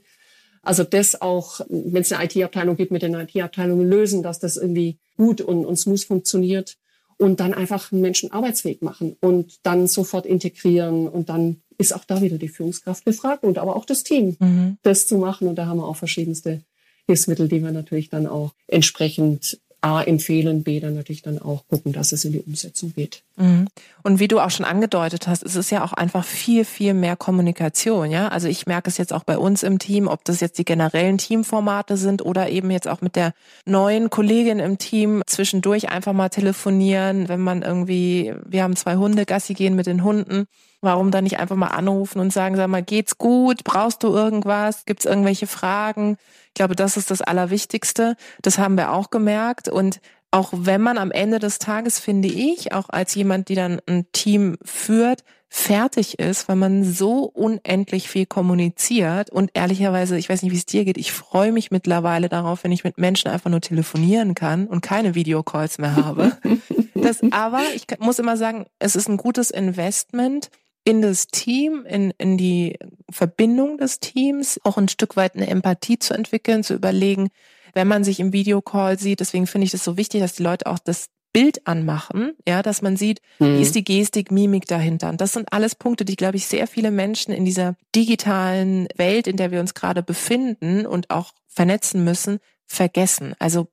Also 0.64 0.84
das 0.84 1.20
auch, 1.20 1.60
wenn 1.68 2.02
es 2.02 2.12
eine 2.12 2.24
IT-Abteilung 2.24 2.76
gibt, 2.76 2.90
mit 2.90 3.02
den 3.02 3.14
IT-Abteilungen 3.14 3.88
lösen, 3.88 4.22
dass 4.22 4.38
das 4.38 4.56
irgendwie 4.56 4.98
gut 5.16 5.40
und, 5.40 5.64
und 5.64 5.76
smooth 5.76 6.04
funktioniert 6.04 6.76
und 7.18 7.40
dann 7.40 7.54
einfach 7.54 7.92
einen 7.92 8.00
Menschen 8.00 8.32
arbeitsfähig 8.32 8.82
machen 8.82 9.16
und 9.20 9.58
dann 9.62 9.86
sofort 9.86 10.26
integrieren 10.26 11.08
und 11.08 11.28
dann 11.28 11.62
ist 11.78 11.94
auch 11.94 12.04
da 12.04 12.20
wieder 12.22 12.38
die 12.38 12.48
Führungskraft 12.48 13.04
gefragt 13.04 13.44
und 13.44 13.58
aber 13.58 13.76
auch 13.76 13.84
das 13.84 14.04
Team, 14.04 14.36
mhm. 14.38 14.78
das 14.82 15.06
zu 15.06 15.18
machen. 15.18 15.48
Und 15.48 15.56
da 15.56 15.66
haben 15.66 15.78
wir 15.78 15.86
auch 15.86 15.96
verschiedenste 15.96 16.62
Hilfsmittel, 17.06 17.48
die 17.48 17.62
wir 17.62 17.72
natürlich 17.72 18.08
dann 18.08 18.26
auch 18.26 18.54
entsprechend 18.66 19.60
A 19.84 20.02
empfehlen, 20.02 20.62
B 20.62 20.80
dann 20.80 20.94
natürlich 20.94 21.20
dann 21.20 21.38
auch 21.38 21.68
gucken, 21.68 21.92
dass 21.92 22.12
es 22.12 22.24
in 22.24 22.32
die 22.32 22.40
Umsetzung 22.40 22.94
geht. 22.94 23.22
Mhm. 23.36 23.66
Und 24.02 24.18
wie 24.18 24.28
du 24.28 24.40
auch 24.40 24.50
schon 24.50 24.64
angedeutet 24.64 25.28
hast, 25.28 25.42
es 25.42 25.56
ist 25.56 25.70
ja 25.70 25.84
auch 25.84 25.92
einfach 25.92 26.24
viel, 26.24 26.64
viel 26.64 26.94
mehr 26.94 27.16
Kommunikation, 27.16 28.10
ja. 28.10 28.28
Also 28.28 28.48
ich 28.48 28.66
merke 28.66 28.88
es 28.88 28.96
jetzt 28.96 29.12
auch 29.12 29.24
bei 29.24 29.36
uns 29.36 29.62
im 29.62 29.78
Team, 29.78 30.08
ob 30.08 30.24
das 30.24 30.40
jetzt 30.40 30.58
die 30.58 30.64
generellen 30.64 31.18
Teamformate 31.18 31.98
sind 31.98 32.24
oder 32.24 32.48
eben 32.48 32.70
jetzt 32.70 32.88
auch 32.88 33.02
mit 33.02 33.14
der 33.14 33.34
neuen 33.66 34.08
Kollegin 34.08 34.58
im 34.58 34.78
Team 34.78 35.22
zwischendurch 35.26 35.90
einfach 35.90 36.14
mal 36.14 36.30
telefonieren, 36.30 37.28
wenn 37.28 37.40
man 37.40 37.60
irgendwie, 37.60 38.32
wir 38.46 38.62
haben 38.62 38.76
zwei 38.76 38.96
Hunde, 38.96 39.26
Gassi 39.26 39.52
gehen 39.52 39.76
mit 39.76 39.86
den 39.86 40.02
Hunden. 40.02 40.46
Warum 40.84 41.10
dann 41.10 41.24
nicht 41.24 41.38
einfach 41.38 41.56
mal 41.56 41.68
anrufen 41.68 42.20
und 42.20 42.32
sagen, 42.32 42.56
sag 42.56 42.68
mal, 42.68 42.82
geht's 42.82 43.18
gut? 43.18 43.64
Brauchst 43.64 44.02
du 44.02 44.08
irgendwas? 44.08 44.84
Gibt's 44.84 45.04
irgendwelche 45.04 45.46
Fragen? 45.46 46.16
Ich 46.48 46.54
glaube, 46.54 46.76
das 46.76 46.96
ist 46.96 47.10
das 47.10 47.22
Allerwichtigste. 47.22 48.16
Das 48.42 48.58
haben 48.58 48.76
wir 48.76 48.92
auch 48.92 49.10
gemerkt. 49.10 49.68
Und 49.68 50.00
auch 50.30 50.50
wenn 50.52 50.80
man 50.80 50.98
am 50.98 51.10
Ende 51.10 51.38
des 51.38 51.58
Tages, 51.58 51.98
finde 52.00 52.28
ich, 52.28 52.72
auch 52.72 52.88
als 52.90 53.14
jemand, 53.14 53.48
die 53.48 53.54
dann 53.54 53.80
ein 53.86 54.06
Team 54.12 54.56
führt, 54.62 55.24
fertig 55.48 56.18
ist, 56.18 56.48
weil 56.48 56.56
man 56.56 56.82
so 56.82 57.30
unendlich 57.32 58.08
viel 58.08 58.26
kommuniziert. 58.26 59.30
Und 59.30 59.52
ehrlicherweise, 59.54 60.18
ich 60.18 60.28
weiß 60.28 60.42
nicht, 60.42 60.50
wie 60.50 60.56
es 60.56 60.66
dir 60.66 60.84
geht, 60.84 60.98
ich 60.98 61.12
freue 61.12 61.52
mich 61.52 61.70
mittlerweile 61.70 62.28
darauf, 62.28 62.64
wenn 62.64 62.72
ich 62.72 62.82
mit 62.82 62.98
Menschen 62.98 63.30
einfach 63.30 63.50
nur 63.50 63.60
telefonieren 63.60 64.34
kann 64.34 64.66
und 64.66 64.80
keine 64.80 65.14
Videocalls 65.14 65.78
mehr 65.78 65.94
habe. 65.94 66.36
das, 66.94 67.20
aber 67.30 67.60
ich 67.76 67.86
muss 68.00 68.18
immer 68.18 68.36
sagen, 68.36 68.66
es 68.80 68.96
ist 68.96 69.08
ein 69.08 69.16
gutes 69.16 69.52
Investment, 69.52 70.50
in 70.84 71.00
das 71.00 71.26
Team, 71.28 71.84
in, 71.86 72.12
in 72.18 72.36
die 72.36 72.78
Verbindung 73.10 73.78
des 73.78 74.00
Teams, 74.00 74.60
auch 74.64 74.76
ein 74.76 74.88
Stück 74.88 75.16
weit 75.16 75.34
eine 75.34 75.46
Empathie 75.46 75.98
zu 75.98 76.14
entwickeln, 76.14 76.62
zu 76.62 76.74
überlegen, 76.74 77.30
wenn 77.72 77.88
man 77.88 78.04
sich 78.04 78.20
im 78.20 78.32
Videocall 78.32 78.98
sieht. 78.98 79.20
Deswegen 79.20 79.46
finde 79.46 79.64
ich 79.64 79.70
das 79.70 79.84
so 79.84 79.96
wichtig, 79.96 80.20
dass 80.20 80.34
die 80.34 80.42
Leute 80.42 80.66
auch 80.66 80.78
das 80.78 81.08
Bild 81.32 81.66
anmachen, 81.66 82.32
ja, 82.46 82.62
dass 82.62 82.80
man 82.80 82.96
sieht, 82.96 83.20
mhm. 83.40 83.58
wie 83.58 83.62
ist 83.62 83.74
die 83.74 83.82
Gestik, 83.82 84.30
Mimik 84.30 84.66
dahinter. 84.66 85.08
Und 85.08 85.20
das 85.20 85.32
sind 85.32 85.52
alles 85.52 85.74
Punkte, 85.74 86.04
die, 86.04 86.14
glaube 86.14 86.36
ich, 86.36 86.46
sehr 86.46 86.68
viele 86.68 86.92
Menschen 86.92 87.34
in 87.34 87.44
dieser 87.44 87.74
digitalen 87.94 88.86
Welt, 88.94 89.26
in 89.26 89.36
der 89.36 89.50
wir 89.50 89.58
uns 89.58 89.74
gerade 89.74 90.02
befinden 90.02 90.86
und 90.86 91.10
auch 91.10 91.32
vernetzen 91.48 92.04
müssen, 92.04 92.38
vergessen. 92.66 93.34
Also 93.40 93.66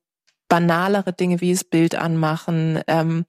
banalere 0.50 1.14
Dinge 1.14 1.40
wie 1.40 1.52
das 1.52 1.64
Bild 1.64 1.94
anmachen, 1.94 2.82
ähm, 2.88 3.26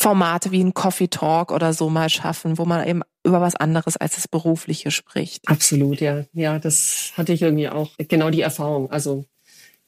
Formate 0.00 0.50
wie 0.50 0.64
ein 0.64 0.72
Coffee 0.72 1.08
Talk 1.08 1.52
oder 1.52 1.74
so 1.74 1.90
mal 1.90 2.08
schaffen, 2.08 2.56
wo 2.56 2.64
man 2.64 2.88
eben 2.88 3.02
über 3.22 3.42
was 3.42 3.54
anderes 3.54 3.98
als 3.98 4.14
das 4.14 4.28
Berufliche 4.28 4.90
spricht. 4.90 5.46
Absolut, 5.46 6.00
ja. 6.00 6.24
Ja, 6.32 6.58
das 6.58 7.12
hatte 7.18 7.34
ich 7.34 7.42
irgendwie 7.42 7.68
auch 7.68 7.90
genau 7.98 8.30
die 8.30 8.40
Erfahrung. 8.40 8.90
Also 8.90 9.26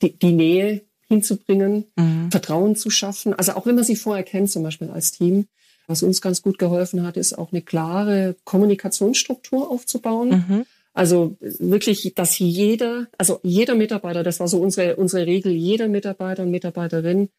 die, 0.02 0.18
die 0.18 0.32
Nähe 0.32 0.82
hinzubringen, 1.08 1.86
mhm. 1.96 2.30
Vertrauen 2.30 2.76
zu 2.76 2.90
schaffen. 2.90 3.32
Also 3.32 3.52
auch 3.52 3.64
wenn 3.64 3.74
man 3.74 3.84
sie 3.84 3.96
vorher 3.96 4.22
kennt, 4.22 4.50
zum 4.50 4.62
Beispiel 4.62 4.90
als 4.90 5.12
Team. 5.12 5.46
Was 5.86 6.02
uns 6.02 6.20
ganz 6.20 6.42
gut 6.42 6.58
geholfen 6.58 7.06
hat, 7.06 7.16
ist 7.16 7.38
auch 7.38 7.50
eine 7.50 7.62
klare 7.62 8.36
Kommunikationsstruktur 8.44 9.70
aufzubauen. 9.70 10.28
Mhm. 10.28 10.66
Also 10.92 11.36
wirklich, 11.40 12.12
dass 12.14 12.38
jeder, 12.38 13.06
also 13.16 13.40
jeder 13.42 13.74
Mitarbeiter, 13.74 14.22
das 14.22 14.40
war 14.40 14.48
so 14.48 14.60
unsere, 14.60 14.96
unsere 14.96 15.24
Regel, 15.26 15.52
jeder 15.52 15.88
Mitarbeiter 15.88 16.42
und 16.42 16.50
Mitarbeiterin 16.50 17.30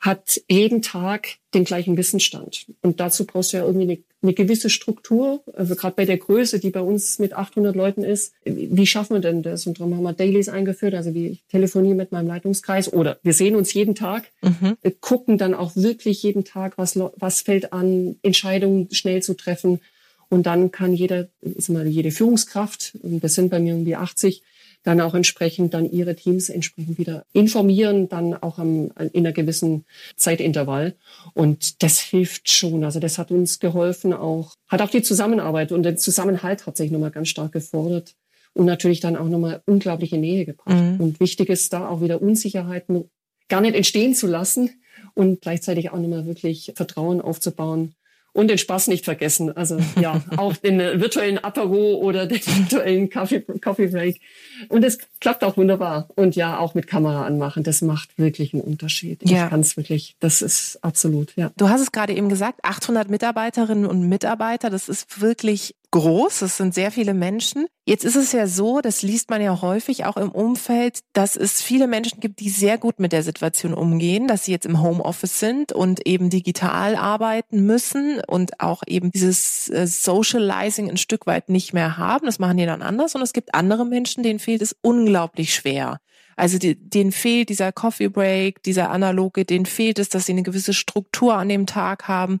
hat 0.00 0.40
jeden 0.48 0.82
Tag 0.82 1.36
den 1.54 1.64
gleichen 1.64 1.96
Wissensstand. 1.96 2.66
Und 2.82 3.00
dazu 3.00 3.24
brauchst 3.24 3.52
du 3.52 3.56
ja 3.56 3.64
irgendwie 3.64 3.90
eine, 3.90 3.98
eine 4.22 4.34
gewisse 4.34 4.68
Struktur. 4.68 5.42
Also 5.54 5.74
gerade 5.74 5.96
bei 5.96 6.04
der 6.04 6.18
Größe, 6.18 6.60
die 6.60 6.70
bei 6.70 6.80
uns 6.80 7.18
mit 7.18 7.32
800 7.32 7.74
Leuten 7.74 8.04
ist, 8.04 8.34
wie 8.44 8.86
schaffen 8.86 9.14
wir 9.14 9.20
denn 9.20 9.42
das? 9.42 9.66
Und 9.66 9.80
darum 9.80 9.96
haben 9.96 10.02
wir 10.02 10.12
Dailies 10.12 10.48
eingeführt. 10.48 10.94
Also 10.94 11.14
wie 11.14 11.28
ich 11.28 11.44
telefoniere 11.48 11.94
mit 11.94 12.12
meinem 12.12 12.28
Leitungskreis 12.28 12.92
oder 12.92 13.18
wir 13.22 13.32
sehen 13.32 13.56
uns 13.56 13.72
jeden 13.72 13.94
Tag, 13.94 14.30
mhm. 14.42 14.76
gucken 15.00 15.38
dann 15.38 15.54
auch 15.54 15.74
wirklich 15.76 16.22
jeden 16.22 16.44
Tag, 16.44 16.76
was, 16.76 16.98
was 17.16 17.40
fällt 17.40 17.72
an, 17.72 18.16
Entscheidungen 18.22 18.88
schnell 18.92 19.22
zu 19.22 19.34
treffen. 19.34 19.80
Und 20.28 20.46
dann 20.46 20.72
kann 20.72 20.92
jeder, 20.92 21.28
ist 21.40 21.68
mal 21.68 21.86
jede 21.86 22.10
Führungskraft, 22.10 22.96
und 23.00 23.22
das 23.22 23.34
sind 23.34 23.48
bei 23.48 23.60
mir 23.60 23.74
um 23.74 23.84
die 23.84 23.96
80, 23.96 24.42
dann 24.86 25.00
auch 25.00 25.14
entsprechend 25.14 25.74
dann 25.74 25.90
ihre 25.90 26.14
Teams 26.14 26.48
entsprechend 26.48 26.96
wieder 26.96 27.24
informieren, 27.32 28.08
dann 28.08 28.34
auch 28.34 28.58
am, 28.58 28.92
in 29.12 29.26
einer 29.26 29.32
gewissen 29.32 29.84
Zeitintervall. 30.14 30.94
Und 31.34 31.82
das 31.82 31.98
hilft 31.98 32.48
schon. 32.48 32.84
Also 32.84 33.00
das 33.00 33.18
hat 33.18 33.32
uns 33.32 33.58
geholfen 33.58 34.12
auch, 34.12 34.54
hat 34.68 34.80
auch 34.80 34.90
die 34.90 35.02
Zusammenarbeit 35.02 35.72
und 35.72 35.82
den 35.82 35.98
Zusammenhalt 35.98 36.66
hat 36.66 36.76
sich 36.76 36.92
nochmal 36.92 37.10
ganz 37.10 37.28
stark 37.28 37.50
gefordert 37.50 38.14
und 38.54 38.66
natürlich 38.66 39.00
dann 39.00 39.16
auch 39.16 39.28
nochmal 39.28 39.60
unglaubliche 39.66 40.18
Nähe 40.18 40.44
gebracht. 40.44 40.80
Mhm. 40.80 41.00
Und 41.00 41.20
wichtig 41.20 41.48
ist 41.48 41.72
da 41.72 41.88
auch 41.88 42.00
wieder 42.00 42.22
Unsicherheiten 42.22 43.10
gar 43.48 43.62
nicht 43.62 43.74
entstehen 43.74 44.14
zu 44.14 44.28
lassen 44.28 44.70
und 45.14 45.40
gleichzeitig 45.40 45.90
auch 45.90 45.98
nochmal 45.98 46.26
wirklich 46.26 46.72
Vertrauen 46.76 47.20
aufzubauen 47.20 47.96
und 48.36 48.48
den 48.48 48.58
Spaß 48.58 48.88
nicht 48.88 49.06
vergessen. 49.06 49.56
Also 49.56 49.78
ja, 49.98 50.20
auch 50.36 50.54
den 50.56 50.78
virtuellen 50.78 51.38
Apero 51.38 51.94
oder 51.94 52.26
den 52.26 52.38
virtuellen 52.46 53.08
Coffee, 53.08 53.40
Coffee 53.40 53.86
Break. 53.86 54.20
Und 54.68 54.84
es 54.84 54.98
klappt 55.20 55.42
auch 55.42 55.56
wunderbar. 55.56 56.08
Und 56.16 56.36
ja, 56.36 56.58
auch 56.58 56.74
mit 56.74 56.86
Kamera 56.86 57.24
anmachen, 57.24 57.62
das 57.62 57.80
macht 57.80 58.18
wirklich 58.18 58.52
einen 58.52 58.62
Unterschied. 58.62 59.28
Ja. 59.28 59.44
Ich 59.44 59.50
kann 59.50 59.60
es 59.60 59.76
wirklich, 59.78 60.16
das 60.20 60.42
ist 60.42 60.78
absolut, 60.82 61.34
ja. 61.36 61.50
Du 61.56 61.70
hast 61.70 61.80
es 61.80 61.92
gerade 61.92 62.12
eben 62.12 62.28
gesagt, 62.28 62.60
800 62.62 63.08
Mitarbeiterinnen 63.08 63.86
und 63.86 64.06
Mitarbeiter, 64.06 64.68
das 64.68 64.90
ist 64.90 65.22
wirklich 65.22 65.74
groß, 65.96 66.42
es 66.42 66.56
sind 66.58 66.74
sehr 66.74 66.90
viele 66.90 67.14
Menschen. 67.14 67.66
Jetzt 67.86 68.04
ist 68.04 68.16
es 68.16 68.32
ja 68.32 68.46
so, 68.46 68.80
das 68.80 69.02
liest 69.02 69.30
man 69.30 69.40
ja 69.40 69.62
häufig 69.62 70.04
auch 70.04 70.16
im 70.16 70.30
Umfeld, 70.30 71.00
dass 71.14 71.36
es 71.36 71.62
viele 71.62 71.86
Menschen 71.86 72.20
gibt, 72.20 72.40
die 72.40 72.50
sehr 72.50 72.76
gut 72.76 73.00
mit 73.00 73.12
der 73.12 73.22
Situation 73.22 73.72
umgehen, 73.72 74.28
dass 74.28 74.44
sie 74.44 74.52
jetzt 74.52 74.66
im 74.66 74.82
Homeoffice 74.82 75.40
sind 75.40 75.72
und 75.72 76.06
eben 76.06 76.28
digital 76.28 76.96
arbeiten 76.96 77.64
müssen 77.64 78.20
und 78.26 78.60
auch 78.60 78.82
eben 78.86 79.10
dieses 79.10 79.70
äh, 79.70 79.86
Socializing 79.86 80.90
ein 80.90 80.98
Stück 80.98 81.26
weit 81.26 81.48
nicht 81.48 81.72
mehr 81.72 81.96
haben. 81.96 82.26
Das 82.26 82.38
machen 82.38 82.58
die 82.58 82.66
dann 82.66 82.82
anders. 82.82 83.14
Und 83.14 83.22
es 83.22 83.32
gibt 83.32 83.54
andere 83.54 83.86
Menschen, 83.86 84.22
denen 84.22 84.38
fehlt 84.38 84.60
es 84.60 84.76
unglaublich 84.82 85.54
schwer. 85.54 85.98
Also 86.36 86.58
die, 86.58 86.76
denen 86.76 87.12
fehlt 87.12 87.48
dieser 87.48 87.72
Coffee 87.72 88.08
Break, 88.08 88.62
dieser 88.62 88.90
analoge, 88.90 89.46
denen 89.46 89.64
fehlt 89.64 89.98
es, 89.98 90.10
dass 90.10 90.26
sie 90.26 90.32
eine 90.32 90.42
gewisse 90.42 90.74
Struktur 90.74 91.34
an 91.34 91.48
dem 91.48 91.66
Tag 91.66 92.08
haben. 92.08 92.40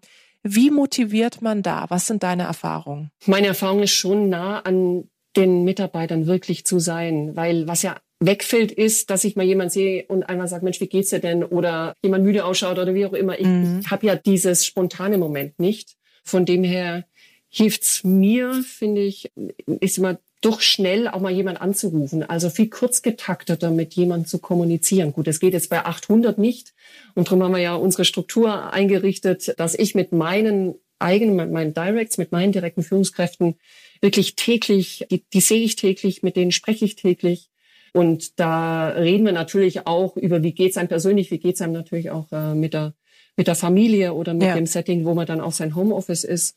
Wie 0.54 0.70
motiviert 0.70 1.42
man 1.42 1.62
da? 1.62 1.86
Was 1.88 2.06
sind 2.06 2.22
deine 2.22 2.44
Erfahrungen? 2.44 3.10
Meine 3.26 3.48
Erfahrung 3.48 3.82
ist 3.82 3.92
schon 3.92 4.28
nah 4.28 4.60
an 4.60 5.08
den 5.36 5.64
Mitarbeitern 5.64 6.26
wirklich 6.26 6.64
zu 6.64 6.78
sein, 6.78 7.36
weil 7.36 7.68
was 7.68 7.82
ja 7.82 7.96
wegfällt, 8.20 8.72
ist, 8.72 9.10
dass 9.10 9.24
ich 9.24 9.36
mal 9.36 9.44
jemand 9.44 9.72
sehe 9.72 10.06
und 10.06 10.24
einmal 10.24 10.48
sagt, 10.48 10.62
Mensch, 10.62 10.80
wie 10.80 10.86
geht's 10.86 11.10
dir 11.10 11.18
denn? 11.18 11.44
Oder 11.44 11.94
jemand 12.02 12.24
müde 12.24 12.44
ausschaut 12.44 12.78
oder 12.78 12.94
wie 12.94 13.06
auch 13.06 13.12
immer. 13.12 13.38
Ich, 13.38 13.46
mhm. 13.46 13.80
ich 13.82 13.90
habe 13.90 14.06
ja 14.06 14.16
dieses 14.16 14.64
spontane 14.64 15.18
Moment 15.18 15.58
nicht. 15.58 15.96
Von 16.24 16.46
dem 16.46 16.64
her 16.64 17.04
hilft's 17.48 18.04
mir, 18.04 18.52
finde 18.64 19.02
ich, 19.02 19.30
ist 19.66 19.98
immer 19.98 20.18
doch 20.42 20.60
schnell 20.60 21.08
auch 21.08 21.20
mal 21.20 21.32
jemand 21.32 21.60
anzurufen. 21.60 22.22
Also 22.22 22.50
viel 22.50 22.68
kurzgetakteter 22.68 23.70
mit 23.70 23.94
jemandem 23.94 24.26
zu 24.26 24.38
kommunizieren. 24.38 25.12
Gut, 25.12 25.26
das 25.26 25.40
geht 25.40 25.54
jetzt 25.54 25.70
bei 25.70 25.84
800 25.84 26.38
nicht. 26.38 26.74
Und 27.14 27.28
darum 27.28 27.42
haben 27.42 27.52
wir 27.52 27.60
ja 27.60 27.74
unsere 27.74 28.04
Struktur 28.04 28.72
eingerichtet, 28.72 29.54
dass 29.58 29.74
ich 29.74 29.94
mit 29.94 30.12
meinen 30.12 30.74
eigenen, 30.98 31.36
mit 31.36 31.50
meinen 31.50 31.74
Directs, 31.74 32.18
mit 32.18 32.32
meinen 32.32 32.52
direkten 32.52 32.82
Führungskräften 32.82 33.56
wirklich 34.00 34.36
täglich, 34.36 35.06
die, 35.10 35.24
die 35.32 35.40
sehe 35.40 35.62
ich 35.62 35.76
täglich, 35.76 36.22
mit 36.22 36.36
denen 36.36 36.52
spreche 36.52 36.84
ich 36.84 36.96
täglich. 36.96 37.48
Und 37.92 38.38
da 38.38 38.88
reden 38.88 39.24
wir 39.24 39.32
natürlich 39.32 39.86
auch 39.86 40.16
über, 40.16 40.42
wie 40.42 40.52
geht's 40.52 40.76
einem 40.76 40.88
persönlich, 40.88 41.30
wie 41.30 41.38
geht's 41.38 41.62
einem 41.62 41.72
natürlich 41.72 42.10
auch 42.10 42.30
äh, 42.30 42.54
mit 42.54 42.74
der 42.74 42.94
mit 43.36 43.46
der 43.46 43.54
Familie 43.54 44.14
oder 44.14 44.34
mit 44.34 44.44
ja. 44.44 44.54
dem 44.54 44.66
Setting, 44.66 45.04
wo 45.04 45.14
man 45.14 45.26
dann 45.26 45.40
auch 45.40 45.52
sein 45.52 45.74
Homeoffice 45.74 46.24
ist 46.24 46.56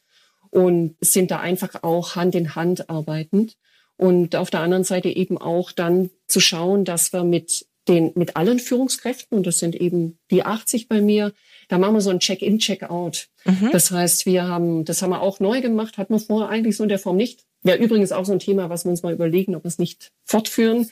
und 0.49 0.95
sind 1.01 1.31
da 1.31 1.39
einfach 1.39 1.83
auch 1.83 2.15
Hand 2.15 2.35
in 2.35 2.55
Hand 2.55 2.89
arbeitend. 2.89 3.57
Und 3.99 4.37
auf 4.37 4.49
der 4.49 4.61
anderen 4.61 4.85
Seite 4.85 5.09
eben 5.09 5.37
auch 5.37 5.73
dann 5.73 6.09
zu 6.25 6.39
schauen, 6.39 6.85
dass 6.85 7.11
wir 7.11 7.25
mit 7.25 7.65
den, 7.89 8.13
mit 8.15 8.37
allen 8.37 8.59
Führungskräften, 8.59 9.37
und 9.37 9.45
das 9.45 9.59
sind 9.59 9.75
eben 9.75 10.17
die 10.31 10.43
80 10.43 10.87
bei 10.87 11.01
mir, 11.01 11.33
da 11.67 11.77
machen 11.77 11.95
wir 11.95 12.01
so 12.01 12.09
ein 12.09 12.21
Check-in, 12.21 12.59
Check-out. 12.59 13.27
Mhm. 13.43 13.69
Das 13.73 13.91
heißt, 13.91 14.25
wir 14.25 14.47
haben, 14.47 14.85
das 14.85 15.01
haben 15.01 15.09
wir 15.09 15.21
auch 15.21 15.41
neu 15.41 15.59
gemacht, 15.59 15.97
hatten 15.97 16.13
wir 16.13 16.19
vorher 16.19 16.47
eigentlich 16.47 16.77
so 16.77 16.83
in 16.83 16.89
der 16.89 16.97
Form 16.97 17.17
nicht. 17.17 17.43
Wäre 17.61 17.77
übrigens 17.77 18.13
auch 18.13 18.23
so 18.23 18.31
ein 18.31 18.39
Thema, 18.39 18.69
was 18.69 18.85
wir 18.85 18.91
uns 18.91 19.03
mal 19.03 19.11
überlegen, 19.11 19.53
ob 19.53 19.65
wir 19.65 19.67
es 19.67 19.79
nicht 19.79 20.13
fortführen, 20.23 20.89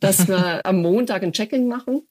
dass 0.00 0.28
wir 0.28 0.60
am 0.66 0.82
Montag 0.82 1.22
ein 1.22 1.32
Check-in 1.32 1.66
machen 1.66 2.02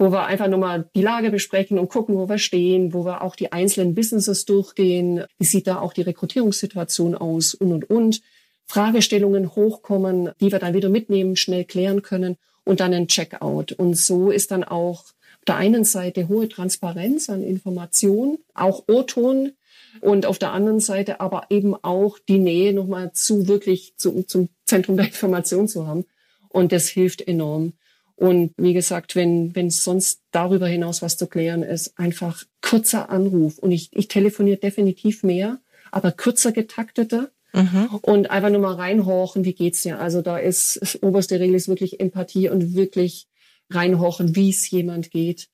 wo 0.00 0.10
wir 0.10 0.24
einfach 0.24 0.48
nochmal 0.48 0.88
die 0.96 1.02
Lage 1.02 1.30
besprechen 1.30 1.78
und 1.78 1.90
gucken, 1.90 2.16
wo 2.16 2.26
wir 2.26 2.38
stehen, 2.38 2.94
wo 2.94 3.04
wir 3.04 3.20
auch 3.20 3.36
die 3.36 3.52
einzelnen 3.52 3.94
Businesses 3.94 4.46
durchgehen. 4.46 5.26
Wie 5.38 5.44
sieht 5.44 5.66
da 5.66 5.78
auch 5.78 5.92
die 5.92 6.00
Rekrutierungssituation 6.00 7.14
aus 7.14 7.52
und, 7.52 7.70
und, 7.70 7.90
und. 7.90 8.22
Fragestellungen 8.70 9.56
hochkommen, 9.56 10.30
die 10.40 10.52
wir 10.52 10.60
dann 10.60 10.74
wieder 10.74 10.88
mitnehmen, 10.88 11.34
schnell 11.34 11.64
klären 11.64 12.02
können 12.02 12.36
und 12.62 12.78
dann 12.78 12.94
ein 12.94 13.08
Checkout. 13.08 13.72
Und 13.72 13.94
so 13.96 14.30
ist 14.30 14.52
dann 14.52 14.62
auch 14.62 15.00
auf 15.00 15.14
der 15.48 15.56
einen 15.56 15.82
Seite 15.82 16.28
hohe 16.28 16.48
Transparenz 16.48 17.28
an 17.28 17.42
Informationen, 17.42 18.38
auch 18.54 18.84
O-Ton 18.86 19.54
und 20.00 20.24
auf 20.24 20.38
der 20.38 20.52
anderen 20.52 20.78
Seite 20.78 21.18
aber 21.18 21.46
eben 21.50 21.74
auch 21.74 22.20
die 22.20 22.38
Nähe 22.38 22.72
nochmal 22.72 23.12
zu 23.12 23.48
wirklich 23.48 23.94
zu, 23.96 24.22
zum 24.22 24.48
Zentrum 24.66 24.96
der 24.96 25.06
Information 25.06 25.66
zu 25.66 25.88
haben. 25.88 26.04
Und 26.48 26.70
das 26.70 26.86
hilft 26.86 27.26
enorm. 27.26 27.72
Und 28.14 28.54
wie 28.56 28.72
gesagt, 28.72 29.16
wenn 29.16 29.56
wenn 29.56 29.70
sonst 29.70 30.20
darüber 30.30 30.68
hinaus 30.68 31.02
was 31.02 31.16
zu 31.16 31.26
klären 31.26 31.64
ist, 31.64 31.98
einfach 31.98 32.44
kurzer 32.62 33.10
Anruf. 33.10 33.58
Und 33.58 33.72
ich, 33.72 33.88
ich 33.90 34.06
telefoniere 34.06 34.58
definitiv 34.58 35.24
mehr, 35.24 35.58
aber 35.90 36.12
kürzer 36.12 36.52
getakteter. 36.52 37.32
Mhm. 37.52 37.98
Und 38.02 38.30
einfach 38.30 38.50
nur 38.50 38.60
mal 38.60 38.74
reinhorchen, 38.74 39.44
wie 39.44 39.54
geht's 39.54 39.82
dir? 39.82 39.98
Also 39.98 40.22
da 40.22 40.38
ist 40.38 40.78
das 40.80 41.02
oberste 41.02 41.40
Regel 41.40 41.56
ist 41.56 41.68
wirklich 41.68 42.00
Empathie 42.00 42.48
und 42.48 42.74
wirklich 42.74 43.26
reinhorchen, 43.70 44.36
wie 44.36 44.50
es 44.50 44.70
jemand 44.70 45.10
geht. 45.10 45.48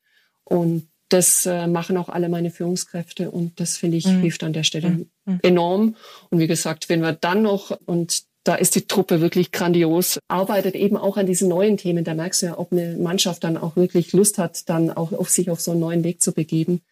Und 0.45 0.89
das 1.09 1.47
äh, 1.47 1.67
machen 1.67 1.97
auch 1.97 2.09
alle 2.09 2.29
meine 2.29 2.51
Führungskräfte 2.51 3.31
und 3.31 3.61
das 3.61 3.77
finde 3.77 3.97
ich 3.97 4.07
mhm. 4.07 4.21
hilft 4.21 4.43
an 4.43 4.53
der 4.53 4.65
Stelle 4.65 4.91
mhm. 4.91 5.11
mhm. 5.25 5.39
enorm. 5.43 5.97
Und 6.31 6.39
wie 6.41 6.47
gesagt, 6.47 6.89
wenn 6.89 7.01
wir 7.01 7.13
dann 7.13 7.43
noch 7.43 7.77
und 7.87 8.25
da 8.43 8.55
ist 8.55 8.77
die 8.77 8.87
Truppe 8.87 9.21
wirklich 9.21 9.51
grandios, 9.51 10.21
arbeitet 10.29 10.77
eben 10.77 10.97
auch 10.97 11.17
an 11.17 11.27
diesen 11.27 11.49
neuen 11.49 11.77
Themen. 11.77 12.05
Da 12.05 12.15
merkst 12.15 12.43
du 12.43 12.47
ja, 12.47 12.59
ob 12.59 12.71
eine 12.71 12.97
Mannschaft 12.97 13.43
dann 13.43 13.57
auch 13.57 13.75
wirklich 13.75 14.13
Lust 14.13 14.39
hat, 14.39 14.69
dann 14.69 14.91
auch 14.91 15.13
auf 15.13 15.31
sich 15.31 15.51
auf 15.51 15.61
so 15.61 15.73
einen 15.73 15.81
neuen 15.81 16.05
Weg 16.05 16.23
zu 16.23 16.33
begeben. 16.33 16.83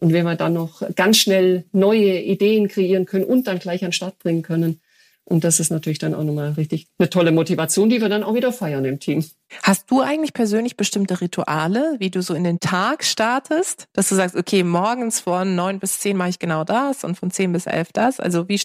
Und 0.00 0.12
wenn 0.12 0.24
wir 0.24 0.36
dann 0.36 0.54
noch 0.54 0.82
ganz 0.94 1.18
schnell 1.18 1.64
neue 1.72 2.20
Ideen 2.20 2.68
kreieren 2.68 3.04
können 3.04 3.24
und 3.24 3.46
dann 3.46 3.58
gleich 3.58 3.82
an 3.82 3.88
den 3.88 3.92
Start 3.92 4.18
bringen 4.18 4.42
können, 4.42 4.80
und 5.28 5.44
das 5.44 5.60
ist 5.60 5.70
natürlich 5.70 5.98
dann 5.98 6.14
auch 6.14 6.24
nochmal 6.24 6.52
richtig 6.52 6.86
eine 6.98 7.10
tolle 7.10 7.32
Motivation, 7.32 7.90
die 7.90 8.00
wir 8.00 8.08
dann 8.08 8.22
auch 8.22 8.34
wieder 8.34 8.50
feiern 8.50 8.86
im 8.86 8.98
Team. 8.98 9.22
Hast 9.62 9.90
du 9.90 10.00
eigentlich 10.00 10.32
persönlich 10.32 10.76
bestimmte 10.76 11.20
Rituale, 11.20 11.96
wie 11.98 12.10
du 12.10 12.22
so 12.22 12.32
in 12.32 12.44
den 12.44 12.60
Tag 12.60 13.04
startest? 13.04 13.88
Dass 13.92 14.08
du 14.08 14.14
sagst, 14.14 14.36
okay, 14.36 14.62
morgens 14.62 15.20
von 15.20 15.54
neun 15.54 15.80
bis 15.80 16.00
zehn 16.00 16.16
mache 16.16 16.30
ich 16.30 16.38
genau 16.38 16.64
das 16.64 17.04
und 17.04 17.16
von 17.18 17.30
zehn 17.30 17.52
bis 17.52 17.66
elf 17.66 17.92
das. 17.92 18.20
Also 18.20 18.48
wie 18.48 18.60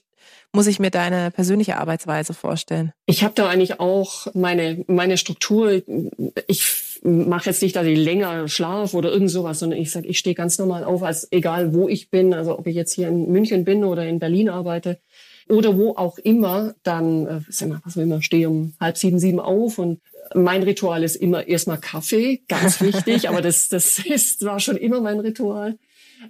muss 0.53 0.67
ich 0.67 0.79
mir 0.79 0.89
deine 0.89 1.31
persönliche 1.31 1.77
Arbeitsweise 1.77 2.33
vorstellen? 2.33 2.93
Ich 3.07 3.25
habe 3.25 3.33
da 3.35 3.49
eigentlich 3.49 3.81
auch 3.81 4.27
meine, 4.33 4.85
meine 4.87 5.17
Struktur. 5.17 5.81
Ich 6.47 7.01
mache 7.03 7.49
jetzt 7.49 7.61
nicht, 7.61 7.75
dass 7.75 7.85
ich 7.85 7.97
länger 7.97 8.47
schlafe 8.47 8.95
oder 8.95 9.11
irgend 9.11 9.31
sowas, 9.31 9.59
sondern 9.59 9.79
ich 9.79 9.91
sage, 9.91 10.07
ich 10.07 10.17
stehe 10.17 10.35
ganz 10.35 10.57
normal 10.59 10.85
auf, 10.85 11.03
als 11.03 11.29
egal 11.31 11.73
wo 11.73 11.89
ich 11.89 12.09
bin, 12.09 12.33
also 12.33 12.57
ob 12.57 12.67
ich 12.67 12.75
jetzt 12.75 12.93
hier 12.93 13.09
in 13.09 13.29
München 13.29 13.65
bin 13.65 13.83
oder 13.83 14.05
in 14.07 14.19
Berlin 14.19 14.47
arbeite 14.47 14.99
oder 15.49 15.77
wo 15.77 15.91
auch 15.91 16.17
immer, 16.17 16.75
dann, 16.83 17.27
äh, 17.27 17.39
sag 17.49 17.69
mal, 17.69 17.81
was 17.83 17.97
auch 17.97 18.01
immer, 18.01 18.21
stehe 18.21 18.49
um 18.49 18.73
halb 18.79 18.97
sieben, 18.97 19.19
sieben 19.19 19.39
auf 19.39 19.77
und 19.77 19.99
mein 20.35 20.63
Ritual 20.63 21.03
ist 21.03 21.15
immer 21.15 21.47
erstmal 21.47 21.79
Kaffee, 21.79 22.41
ganz 22.47 22.81
wichtig, 22.81 23.27
aber 23.29 23.41
das, 23.41 23.69
das 23.69 23.99
ist, 23.99 24.43
war 24.45 24.59
schon 24.59 24.77
immer 24.77 25.01
mein 25.01 25.19
Ritual. 25.19 25.77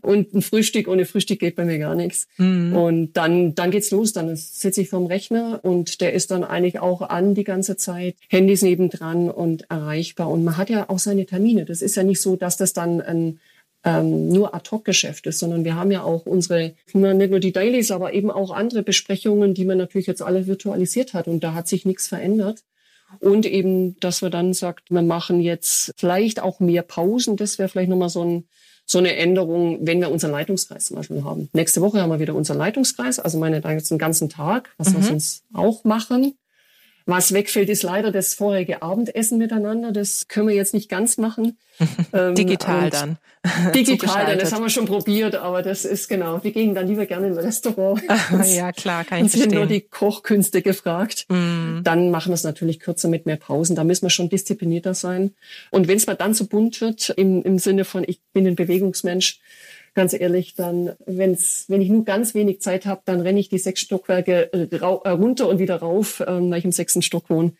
Und 0.02 0.34
ein 0.34 0.42
Frühstück, 0.42 0.88
ohne 0.88 1.06
Frühstück 1.06 1.40
geht 1.40 1.56
bei 1.56 1.66
mir 1.66 1.78
gar 1.78 1.94
nichts. 1.94 2.28
Mhm. 2.38 2.76
Und 2.76 3.14
dann, 3.14 3.54
dann 3.54 3.70
geht's 3.70 3.92
los, 3.92 4.12
dann 4.12 4.36
sitze 4.36 4.82
ich 4.82 4.90
vorm 4.90 5.06
Rechner 5.06 5.60
und 5.64 6.02
der 6.02 6.14
ist 6.14 6.32
dann 6.32 6.44
eigentlich 6.44 6.80
auch 6.80 7.02
an 7.02 7.36
die 7.36 7.44
ganze 7.44 7.78
Zeit, 7.78 8.16
Handys 8.28 8.64
nebendran 8.64 9.30
und 9.30 9.70
erreichbar. 9.70 10.32
Und 10.32 10.44
man 10.44 10.58
hat 10.58 10.72
ja 10.72 10.90
auch 10.90 11.00
seine 11.00 11.28
Termine. 11.28 11.66
Das 11.66 11.82
ist 11.82 11.96
ja 11.96 12.02
nicht 12.02 12.22
so, 12.22 12.36
dass 12.36 12.58
das 12.58 12.74
dann 12.74 13.02
ein 13.02 13.40
ähm, 13.84 14.30
nur 14.30 14.56
Ad-Hoc-Geschäft 14.56 15.28
ist, 15.28 15.40
sondern 15.40 15.66
wir 15.66 15.76
haben 15.76 15.92
ja 15.92 16.04
auch 16.04 16.26
unsere, 16.26 16.74
nicht 16.94 17.32
nur 17.32 17.40
die 17.40 17.52
Dailies, 17.52 17.92
aber 17.92 18.14
eben 18.14 18.32
auch 18.32 18.52
andere 18.52 18.84
Besprechungen, 18.84 19.54
die 19.54 19.66
man 19.66 19.78
natürlich 19.78 20.08
jetzt 20.08 20.22
alle 20.22 20.48
virtualisiert 20.48 21.14
hat 21.14 21.28
und 21.28 21.44
da 21.44 21.54
hat 21.54 21.68
sich 21.68 21.86
nichts 21.86 22.08
verändert. 22.08 22.64
Und 23.20 23.46
eben, 23.46 24.00
dass 24.00 24.22
wir 24.22 24.32
dann 24.32 24.54
sagt, 24.54 24.90
wir 24.90 25.04
machen 25.04 25.40
jetzt 25.40 25.94
vielleicht 25.98 26.42
auch 26.42 26.60
mehr 26.60 26.82
Pausen. 26.82 27.38
Das 27.38 27.60
wäre 27.60 27.70
vielleicht 27.70 27.90
nochmal 27.90 28.10
so, 28.10 28.24
ein, 28.24 28.48
so 28.88 28.98
eine 28.98 29.16
Änderung, 29.16 29.80
wenn 29.82 30.02
wir 30.02 30.10
unseren 30.10 30.32
Leitungskreis 30.32 30.86
zum 30.86 30.98
Beispiel 30.98 31.24
haben. 31.24 31.48
Nächste 31.54 31.82
Woche 31.82 32.02
haben 32.02 32.10
wir 32.10 32.20
wieder 32.20 32.34
unseren 32.34 32.58
Leitungskreis, 32.58 33.20
also 33.20 33.38
meine, 33.38 33.62
da 33.62 33.72
jetzt 33.72 33.92
einen 33.92 34.00
ganzen 34.00 34.30
Tag, 34.30 34.74
was 34.78 34.90
mhm. 34.90 34.96
wir 34.96 35.04
sonst 35.04 35.44
auch 35.54 35.84
machen. 35.84 36.34
Was 37.06 37.34
wegfällt, 37.34 37.70
ist 37.70 37.84
leider 37.84 38.12
das 38.12 38.34
vorherige 38.34 38.82
Abendessen 38.82 39.38
miteinander. 39.38 39.92
Das 39.92 40.28
können 40.28 40.48
wir 40.48 40.56
jetzt 40.56 40.74
nicht 40.74 40.90
ganz 40.90 41.18
machen. 41.18 41.58
Ähm, 42.14 42.36
digital 42.36 42.92
dann. 42.92 43.18
Digital 43.74 44.28
dann, 44.28 44.38
das 44.38 44.54
haben 44.54 44.62
wir 44.62 44.70
schon 44.70 44.86
probiert, 44.86 45.36
aber 45.36 45.64
das 45.64 45.84
ist 45.84 46.08
genau. 46.08 46.44
Wir 46.44 46.52
gehen 46.52 46.76
dann 46.76 46.88
lieber 46.88 47.08
gerne 47.08 47.28
in 47.28 47.34
ein 47.34 47.40
Restaurant. 47.40 48.02
ja, 48.46 48.72
klar, 48.72 49.04
kann 49.04 49.26
ich 49.26 49.32
verstehen. 49.32 49.50
sind 49.50 49.54
nur 49.54 49.66
die 49.66 49.82
Kochkünste 49.82 50.62
gefragt. 50.62 51.26
Mm. 51.30 51.82
Dann 51.84 52.12
machen 52.12 52.30
wir 52.30 52.36
es 52.36 52.44
natürlich 52.44 52.80
kürzer 52.80 53.10
mit 53.10 53.26
mehr 53.26 53.38
Pausen. 53.38 53.76
Da 53.76 53.84
müssen 53.84 54.04
wir 54.04 54.12
schon 54.12 54.30
disziplinierter 54.30 54.94
sein. 54.94 55.32
Und 55.72 55.88
wenn 55.88 55.98
es 55.98 56.06
mal 56.06 56.14
dann 56.14 56.34
so 56.36 56.46
bunt 56.46 56.80
wird, 56.80 57.10
im, 57.10 57.42
im 57.44 57.58
Sinne 57.58 57.84
von, 57.86 58.04
ich 58.08 58.22
bin 58.34 58.46
ein 58.48 58.56
Bewegungsmensch, 58.56 59.40
ganz 59.94 60.14
ehrlich, 60.14 60.56
dann, 60.56 60.94
wenn's, 61.06 61.66
wenn 61.68 61.82
ich 61.82 61.90
nur 61.90 62.06
ganz 62.06 62.34
wenig 62.34 62.62
Zeit 62.62 62.86
habe, 62.86 63.02
dann 63.06 63.22
renne 63.22 63.40
ich 63.40 63.50
die 63.50 63.60
sechs 63.60 63.82
Stockwerke 63.82 64.52
äh, 64.54 64.76
äh, 64.76 65.10
runter 65.10 65.48
und 65.48 65.60
wieder 65.60 65.78
rauf, 65.78 66.24
ähm, 66.26 66.50
weil 66.52 66.60
ich 66.60 66.66
im 66.66 66.72
sechsten 66.72 67.02
Stock 67.02 67.30
wohne. 67.30 67.54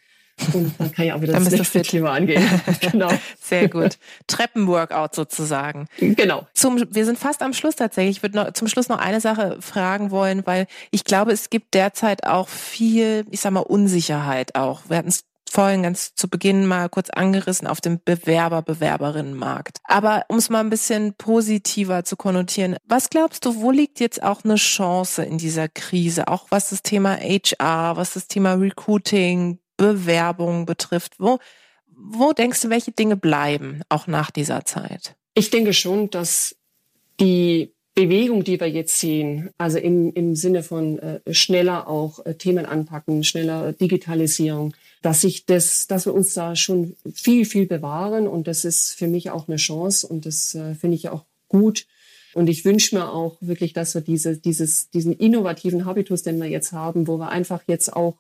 Und 0.54 0.74
dann 0.80 0.92
kann 0.92 1.06
ich 1.06 1.14
auch 1.14 1.22
wieder 1.22 1.34
dann 1.34 1.44
das 1.44 1.54
nächste 1.54 1.84
Thema 1.84 2.12
angehen. 2.12 2.44
genau. 2.92 3.12
Sehr 3.40 3.70
gut. 3.70 3.98
Treppenworkout 4.26 5.10
sozusagen. 5.14 5.88
Genau. 6.00 6.48
Zum, 6.54 6.84
wir 6.90 7.06
sind 7.06 7.20
fast 7.20 7.44
am 7.44 7.54
Schluss 7.54 7.76
tatsächlich. 7.76 8.18
Ich 8.18 8.24
würde 8.24 8.38
noch, 8.38 8.54
zum 8.54 8.68
Schluss 8.68 8.90
noch 8.90 8.98
eine 8.98 9.22
Sache 9.22 9.58
fragen 9.62 10.10
wollen, 10.10 10.46
weil 10.46 10.66
ich 10.90 11.04
glaube, 11.04 11.32
es 11.32 11.52
gibt 11.52 11.76
derzeit 11.76 12.26
auch 12.26 12.48
viel, 12.48 13.26
ich 13.30 13.42
sag 13.42 13.52
mal, 13.52 13.60
Unsicherheit 13.60 14.56
auch. 14.56 14.82
Wir 14.90 14.98
hatten 14.98 15.10
es 15.10 15.24
vorhin 15.54 15.84
ganz 15.84 16.16
zu 16.16 16.28
Beginn 16.28 16.66
mal 16.66 16.90
kurz 16.90 17.10
angerissen 17.10 17.68
auf 17.68 17.80
dem 17.80 18.00
Bewerber-Bewerberinnenmarkt. 18.04 19.78
Aber 19.84 20.26
um 20.28 20.38
es 20.38 20.50
mal 20.50 20.62
ein 20.62 20.70
bisschen 20.70 21.14
positiver 21.14 22.04
zu 22.04 22.16
konnotieren, 22.16 22.78
was 22.86 23.10
glaubst 23.10 23.46
du, 23.46 23.62
wo 23.62 23.70
liegt 23.72 24.00
jetzt 24.00 24.24
auch 24.24 24.44
eine 24.44 24.56
Chance 24.56 25.24
in 25.24 25.38
dieser 25.38 25.70
Krise? 25.70 26.28
Auch 26.28 26.48
was 26.50 26.72
das 26.72 26.82
Thema 26.82 27.18
HR, 27.18 27.98
was 27.98 28.14
das 28.14 28.28
Thema 28.28 28.54
Recruiting, 28.54 29.60
Bewerbung 29.78 30.66
betrifft. 30.66 31.14
Wo, 31.20 31.40
wo 31.88 32.34
denkst 32.34 32.62
du, 32.62 32.70
welche 32.70 32.92
Dinge 32.92 33.18
bleiben, 33.18 33.82
auch 33.90 34.08
nach 34.08 34.32
dieser 34.32 34.66
Zeit? 34.66 35.16
Ich 35.36 35.50
denke 35.50 35.74
schon, 35.74 36.10
dass 36.10 36.56
die 37.20 37.74
Bewegung, 37.96 38.44
die 38.44 38.60
wir 38.60 38.70
jetzt 38.70 39.00
sehen, 39.00 39.52
also 39.58 39.78
im, 39.78 40.12
im 40.14 40.36
Sinne 40.36 40.64
von 40.64 40.98
äh, 41.00 41.20
schneller 41.32 41.88
auch 41.88 42.26
äh, 42.26 42.34
Themen 42.36 42.66
anpacken, 42.66 43.24
schneller 43.24 43.74
Digitalisierung, 43.74 44.74
dass 45.04 45.22
sich 45.22 45.46
das, 45.46 45.86
dass 45.88 46.06
wir 46.06 46.14
uns 46.14 46.34
da 46.34 46.56
schon 46.56 46.96
viel, 47.14 47.46
viel 47.46 47.68
bewahren 47.68 48.26
und 48.28 48.48
das 48.48 48.66
ist 48.66 48.94
für 48.94 49.08
mich 49.08 49.30
auch 49.30 49.48
eine 49.48 49.58
Chance 49.58 50.08
und 50.08 50.26
das 50.26 50.56
äh, 50.56 50.74
finde 50.76 50.96
ich 50.96 51.10
auch 51.10 51.26
gut. 51.50 51.86
Und 52.34 52.50
ich 52.50 52.66
wünsche 52.66 52.96
mir 52.96 53.12
auch 53.12 53.38
wirklich, 53.42 53.74
dass 53.74 53.94
wir 53.94 54.02
diese, 54.02 54.38
dieses, 54.38 54.90
diesen 54.90 55.14
innovativen 55.14 55.86
Habitus, 55.86 56.24
den 56.24 56.42
wir 56.42 56.50
jetzt 56.50 56.72
haben, 56.72 57.08
wo 57.08 57.18
wir 57.18 57.30
einfach 57.30 57.62
jetzt 57.68 57.94
auch 57.94 58.16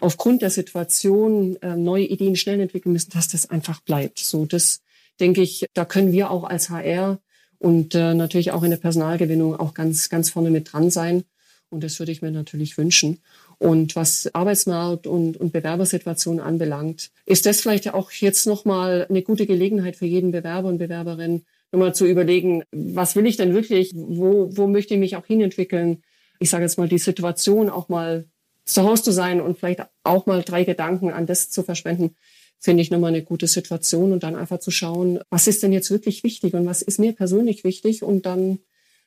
aufgrund 0.00 0.42
der 0.42 0.50
Situation 0.50 1.56
äh, 1.62 1.76
neue 1.76 2.04
Ideen 2.04 2.36
schnell 2.36 2.60
entwickeln 2.60 2.92
müssen, 2.92 3.12
dass 3.12 3.28
das 3.28 3.48
einfach 3.48 3.80
bleibt. 3.80 4.18
So, 4.18 4.44
das 4.44 4.82
denke 5.20 5.40
ich, 5.40 5.66
da 5.72 5.84
können 5.84 6.12
wir 6.12 6.30
auch 6.30 6.44
als 6.44 6.68
HR 6.68 7.20
und 7.58 7.94
äh, 7.94 8.12
natürlich 8.12 8.50
auch 8.50 8.64
in 8.64 8.70
der 8.70 8.76
Personalgewinnung 8.78 9.58
auch 9.58 9.72
ganz, 9.72 10.08
ganz 10.08 10.30
vorne 10.30 10.50
mit 10.50 10.72
dran 10.72 10.90
sein. 10.90 11.22
Und 11.70 11.82
das 11.82 11.98
würde 11.98 12.12
ich 12.12 12.22
mir 12.22 12.30
natürlich 12.30 12.76
wünschen. 12.76 13.20
Und 13.64 13.96
was 13.96 14.28
Arbeitsmarkt 14.34 15.06
und, 15.06 15.38
und 15.38 15.54
Bewerbersituation 15.54 16.38
anbelangt, 16.38 17.10
ist 17.24 17.46
das 17.46 17.62
vielleicht 17.62 17.94
auch 17.94 18.10
jetzt 18.10 18.46
nochmal 18.46 19.06
eine 19.08 19.22
gute 19.22 19.46
Gelegenheit 19.46 19.96
für 19.96 20.04
jeden 20.04 20.32
Bewerber 20.32 20.68
und 20.68 20.76
Bewerberin, 20.76 21.46
nochmal 21.72 21.94
zu 21.94 22.04
überlegen, 22.04 22.64
was 22.72 23.16
will 23.16 23.24
ich 23.24 23.38
denn 23.38 23.54
wirklich? 23.54 23.92
Wo, 23.94 24.54
wo 24.54 24.66
möchte 24.66 24.92
ich 24.92 25.00
mich 25.00 25.16
auch 25.16 25.24
hinentwickeln? 25.24 26.02
Ich 26.40 26.50
sage 26.50 26.64
jetzt 26.64 26.76
mal, 26.76 26.90
die 26.90 26.98
Situation 26.98 27.70
auch 27.70 27.88
mal 27.88 28.26
zu 28.66 28.82
Hause 28.82 29.04
zu 29.04 29.12
sein 29.12 29.40
und 29.40 29.58
vielleicht 29.58 29.80
auch 30.02 30.26
mal 30.26 30.42
drei 30.42 30.64
Gedanken 30.64 31.10
an 31.10 31.24
das 31.24 31.48
zu 31.48 31.62
verschwenden, 31.62 32.16
finde 32.58 32.82
ich 32.82 32.90
nochmal 32.90 33.14
eine 33.14 33.24
gute 33.24 33.46
Situation 33.46 34.12
und 34.12 34.24
dann 34.24 34.36
einfach 34.36 34.58
zu 34.58 34.72
schauen, 34.72 35.20
was 35.30 35.46
ist 35.46 35.62
denn 35.62 35.72
jetzt 35.72 35.90
wirklich 35.90 36.22
wichtig 36.22 36.52
und 36.52 36.66
was 36.66 36.82
ist 36.82 36.98
mir 36.98 37.14
persönlich 37.14 37.64
wichtig 37.64 38.02
und 38.02 38.26
dann 38.26 38.58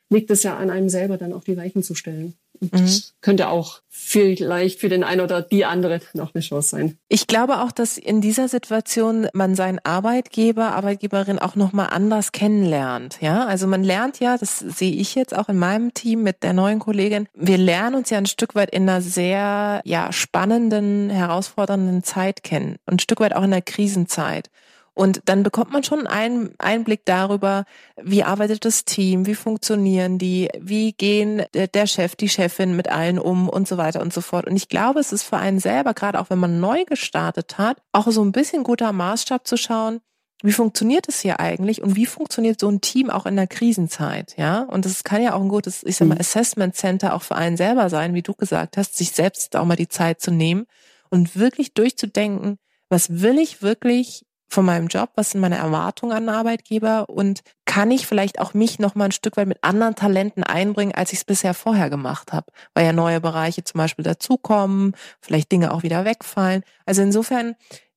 liegt 0.10 0.32
es 0.32 0.42
ja 0.42 0.58
an 0.58 0.72
einem 0.72 0.90
selber, 0.90 1.18
dann 1.18 1.34
auch 1.34 1.44
die 1.44 1.58
Weichen 1.58 1.84
zu 1.84 1.94
stellen. 1.94 2.34
Mhm. 2.60 2.88
könnte 3.22 3.50
auch 3.50 3.82
vielleicht 3.90 4.80
für 4.80 4.90
den 4.90 5.04
einen 5.04 5.22
oder 5.22 5.42
die 5.42 5.66
andere 5.66 6.00
noch 6.14 6.34
eine 6.34 6.42
Chance 6.42 6.70
sein. 6.70 6.98
Ich 7.10 7.28
glaube 7.28 7.62
auch, 7.62 7.72
dass 7.72 7.98
in 7.98 8.22
dieser 8.22 8.48
Situation 8.48 9.28
man 9.34 9.56
seinen 9.56 9.80
Arbeitgeber, 9.84 10.72
Arbeitgeberin 10.72 11.40
auch 11.40 11.56
nochmal 11.56 11.90
anders 11.92 12.32
kennenlernt. 12.32 13.18
Ja, 13.20 13.46
also 13.46 13.68
man 13.68 13.84
lernt 13.84 14.20
ja, 14.20 14.38
das 14.38 14.60
sehe 14.60 14.94
ich 14.94 15.16
jetzt 15.16 15.36
auch 15.36 15.50
in 15.50 15.58
meinem 15.58 15.94
Team 15.94 16.24
mit 16.24 16.44
der 16.44 16.54
neuen 16.54 16.80
Kollegin. 16.80 17.28
Wir 17.34 17.58
lernen 17.58 17.96
uns 17.96 18.10
ja 18.10 18.18
ein 18.18 18.28
Stück 18.28 18.56
weit 18.56 18.70
in 18.72 18.84
einer 18.84 19.02
sehr, 19.02 19.82
ja, 19.84 20.14
spannenden, 20.14 21.10
herausfordernden 21.10 22.04
Zeit 22.04 22.44
kennen. 22.44 22.78
Und 22.86 22.96
ein 22.96 23.00
Stück 23.00 23.20
weit 23.20 23.36
auch 23.36 23.44
in 23.44 23.52
der 23.52 23.62
Krisenzeit. 23.62 24.50
Und 24.98 25.22
dann 25.26 25.44
bekommt 25.44 25.72
man 25.72 25.84
schon 25.84 26.08
einen 26.08 26.56
Einblick 26.58 27.06
darüber, 27.06 27.66
wie 28.02 28.24
arbeitet 28.24 28.66
das 28.66 28.84
Team, 28.84 29.28
wie 29.28 29.36
funktionieren 29.36 30.18
die, 30.18 30.50
wie 30.60 30.94
gehen 30.94 31.44
der 31.54 31.86
Chef, 31.86 32.16
die 32.16 32.30
Chefin 32.30 32.76
mit 32.76 32.90
allen 32.90 33.20
um 33.20 33.48
und 33.48 33.68
so 33.68 33.78
weiter 33.78 34.02
und 34.02 34.12
so 34.12 34.22
fort. 34.22 34.48
Und 34.48 34.56
ich 34.56 34.70
glaube, 34.70 35.00
es 35.00 35.14
ist 35.14 35.22
für 35.22 35.38
einen 35.38 35.60
selber, 35.60 35.94
gerade 35.94 36.20
auch 36.20 36.32
wenn 36.32 36.40
man 36.40 36.60
neu 36.60 36.84
gestartet 36.86 37.60
hat, 37.60 37.78
auch 37.92 38.08
so 38.10 38.24
ein 38.24 38.32
bisschen 38.32 38.64
guter 38.64 38.92
Maßstab 38.92 39.46
zu 39.46 39.56
schauen, 39.56 40.00
wie 40.42 40.52
funktioniert 40.52 41.08
es 41.08 41.20
hier 41.20 41.40
eigentlich 41.40 41.84
und 41.84 41.96
wie 41.96 42.08
funktioniert 42.08 42.60
so 42.60 42.68
ein 42.68 42.82
Team 42.82 43.12
auch 43.12 43.28
in 43.28 43.36
der 43.36 43.46
Krisenzeit, 43.46 44.36
ja? 44.36 44.64
Und 44.64 44.86
das 44.86 45.04
kann 45.04 45.22
ja 45.22 45.36
auch 45.36 45.42
ein 45.42 45.50
gutes, 45.50 45.84
ich 45.84 45.98
sag 45.98 46.08
mal, 46.08 46.16
mhm. 46.16 46.22
Assessment 46.22 46.76
Center 46.76 47.14
auch 47.14 47.22
für 47.22 47.36
einen 47.36 47.58
selber 47.58 47.92
sein, 47.92 48.16
wie 48.16 48.24
du 48.24 48.34
gesagt 48.34 48.78
hast, 48.78 48.98
sich 48.98 49.12
selbst 49.12 49.56
auch 49.56 49.66
mal 49.66 49.76
die 49.76 49.90
Zeit 49.90 50.22
zu 50.22 50.32
nehmen 50.32 50.66
und 51.12 51.38
wirklich 51.38 51.76
durchzudenken, 51.76 52.58
was 52.90 53.22
will 53.22 53.38
ich 53.38 53.62
wirklich 53.62 54.27
von 54.48 54.66
meinem 54.66 54.88
Job, 54.88 55.12
was 55.16 55.32
sind 55.32 55.42
meine 55.42 55.58
Erwartungen 55.58 56.16
an 56.16 56.30
Arbeitgeber 56.30 57.10
und 57.10 57.42
kann 57.66 57.92
ich 57.92 58.08
vielleicht 58.08 58.40
auch 58.40 58.54
mich 58.54 58.80
noch 58.80 58.96
mal 58.96 59.06
ein 59.06 59.12
Stück 59.12 59.38
weit 59.38 59.48
mit 59.48 59.64
anderen 59.64 59.96
Talenten 59.96 60.44
einbringen, 60.44 60.96
als 60.96 61.12
ich 61.12 61.20
es 61.20 61.26
bisher 61.26 61.54
vorher 61.54 61.90
gemacht 61.90 62.32
habe, 62.32 62.52
weil 62.74 62.86
ja 62.86 62.94
neue 62.94 63.20
Bereiche 63.20 63.64
zum 63.64 63.80
Beispiel 63.80 64.04
dazukommen, 64.04 64.96
vielleicht 65.22 65.52
Dinge 65.52 65.74
auch 65.74 65.84
wieder 65.84 66.06
wegfallen. 66.06 66.64
Also 66.86 67.02
insofern 67.02 67.56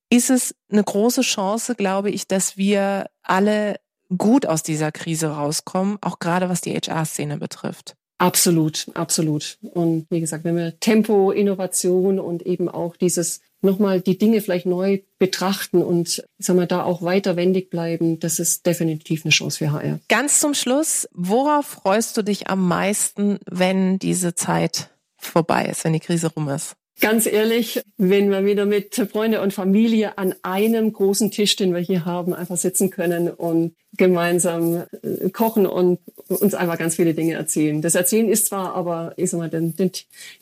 ist 0.09 0.29
es 0.29 0.53
eine 0.69 0.83
große 0.83 1.21
Chance, 1.21 1.75
glaube 1.75 2.11
ich, 2.11 2.27
dass 2.27 2.57
wir 2.57 3.07
alle 3.23 3.79
gut 4.17 4.45
aus 4.45 4.61
dieser 4.61 4.91
Krise 4.91 5.27
rauskommen, 5.27 5.97
auch 6.01 6.19
gerade 6.19 6.49
was 6.49 6.59
die 6.59 6.75
HR-Szene 6.75 7.37
betrifft. 7.37 7.95
Absolut, 8.17 8.85
absolut. 8.93 9.57
Und 9.61 10.05
wie 10.11 10.19
gesagt, 10.19 10.43
wenn 10.43 10.55
wir 10.55 10.79
Tempo, 10.79 11.31
Innovation 11.31 12.19
und 12.19 12.43
eben 12.43 12.69
auch 12.69 12.95
dieses 12.95 13.41
nochmal 13.61 14.01
die 14.01 14.17
Dinge 14.17 14.41
vielleicht 14.41 14.65
neu 14.65 14.99
betrachten 15.19 15.83
und 15.83 16.23
sagen 16.39 16.59
wir 16.59 16.65
da 16.65 16.83
auch 16.83 17.01
weiter 17.01 17.35
wendig 17.35 17.69
bleiben, 17.69 18.19
das 18.19 18.39
ist 18.39 18.65
definitiv 18.65 19.25
eine 19.25 19.31
Chance 19.31 19.59
für 19.59 19.71
HR. 19.71 19.99
Ganz 20.09 20.39
zum 20.39 20.53
Schluss, 20.53 21.07
worauf 21.13 21.65
freust 21.65 22.17
du 22.17 22.23
dich 22.23 22.47
am 22.47 22.67
meisten, 22.67 23.39
wenn 23.49 23.99
diese 23.99 24.35
Zeit 24.35 24.89
vorbei 25.17 25.65
ist, 25.65 25.83
wenn 25.83 25.93
die 25.93 25.99
Krise 25.99 26.27
rum 26.33 26.49
ist? 26.49 26.75
Ganz 27.01 27.25
ehrlich, 27.25 27.81
wenn 27.97 28.29
wir 28.29 28.45
wieder 28.45 28.65
mit 28.65 28.95
Freunde 29.11 29.41
und 29.41 29.53
Familie 29.53 30.19
an 30.19 30.35
einem 30.43 30.93
großen 30.93 31.31
Tisch, 31.31 31.55
den 31.55 31.73
wir 31.73 31.81
hier 31.81 32.05
haben, 32.05 32.33
einfach 32.35 32.57
sitzen 32.57 32.91
können 32.91 33.27
und 33.27 33.75
gemeinsam 33.97 34.83
äh, 35.01 35.29
kochen 35.31 35.65
und 35.65 35.99
uns 36.27 36.53
einfach 36.53 36.77
ganz 36.77 36.95
viele 36.95 37.15
Dinge 37.15 37.33
erzählen. 37.33 37.81
Das 37.81 37.95
Erzählen 37.95 38.29
ist 38.29 38.45
zwar, 38.45 38.75
aber 38.75 39.13
ich 39.17 39.31
sag 39.31 39.39
mal, 39.39 39.49
den, 39.49 39.75
den, 39.75 39.91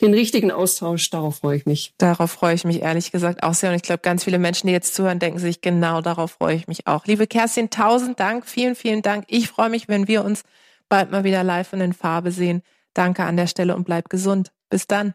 den 0.02 0.12
richtigen 0.12 0.50
Austausch, 0.50 1.08
darauf 1.08 1.36
freue 1.36 1.56
ich 1.56 1.66
mich. 1.66 1.94
Darauf 1.96 2.30
freue 2.30 2.54
ich 2.54 2.64
mich 2.64 2.82
ehrlich 2.82 3.10
gesagt 3.10 3.42
auch 3.42 3.54
sehr. 3.54 3.70
Und 3.70 3.76
ich 3.76 3.82
glaube, 3.82 4.02
ganz 4.02 4.24
viele 4.24 4.38
Menschen, 4.38 4.66
die 4.66 4.72
jetzt 4.74 4.94
zuhören, 4.94 5.18
denken 5.18 5.38
sich, 5.38 5.62
genau 5.62 6.02
darauf 6.02 6.32
freue 6.32 6.56
ich 6.56 6.68
mich 6.68 6.86
auch. 6.86 7.06
Liebe 7.06 7.26
Kerstin, 7.26 7.70
tausend 7.70 8.20
Dank, 8.20 8.46
vielen, 8.46 8.74
vielen 8.74 9.00
Dank. 9.00 9.24
Ich 9.28 9.48
freue 9.48 9.70
mich, 9.70 9.88
wenn 9.88 10.08
wir 10.08 10.24
uns 10.24 10.42
bald 10.90 11.10
mal 11.10 11.24
wieder 11.24 11.42
live 11.42 11.72
und 11.72 11.80
in 11.80 11.94
Farbe 11.94 12.30
sehen. 12.30 12.62
Danke 12.92 13.24
an 13.24 13.38
der 13.38 13.46
Stelle 13.46 13.74
und 13.74 13.84
bleib 13.84 14.10
gesund. 14.10 14.52
Bis 14.68 14.86
dann. 14.86 15.14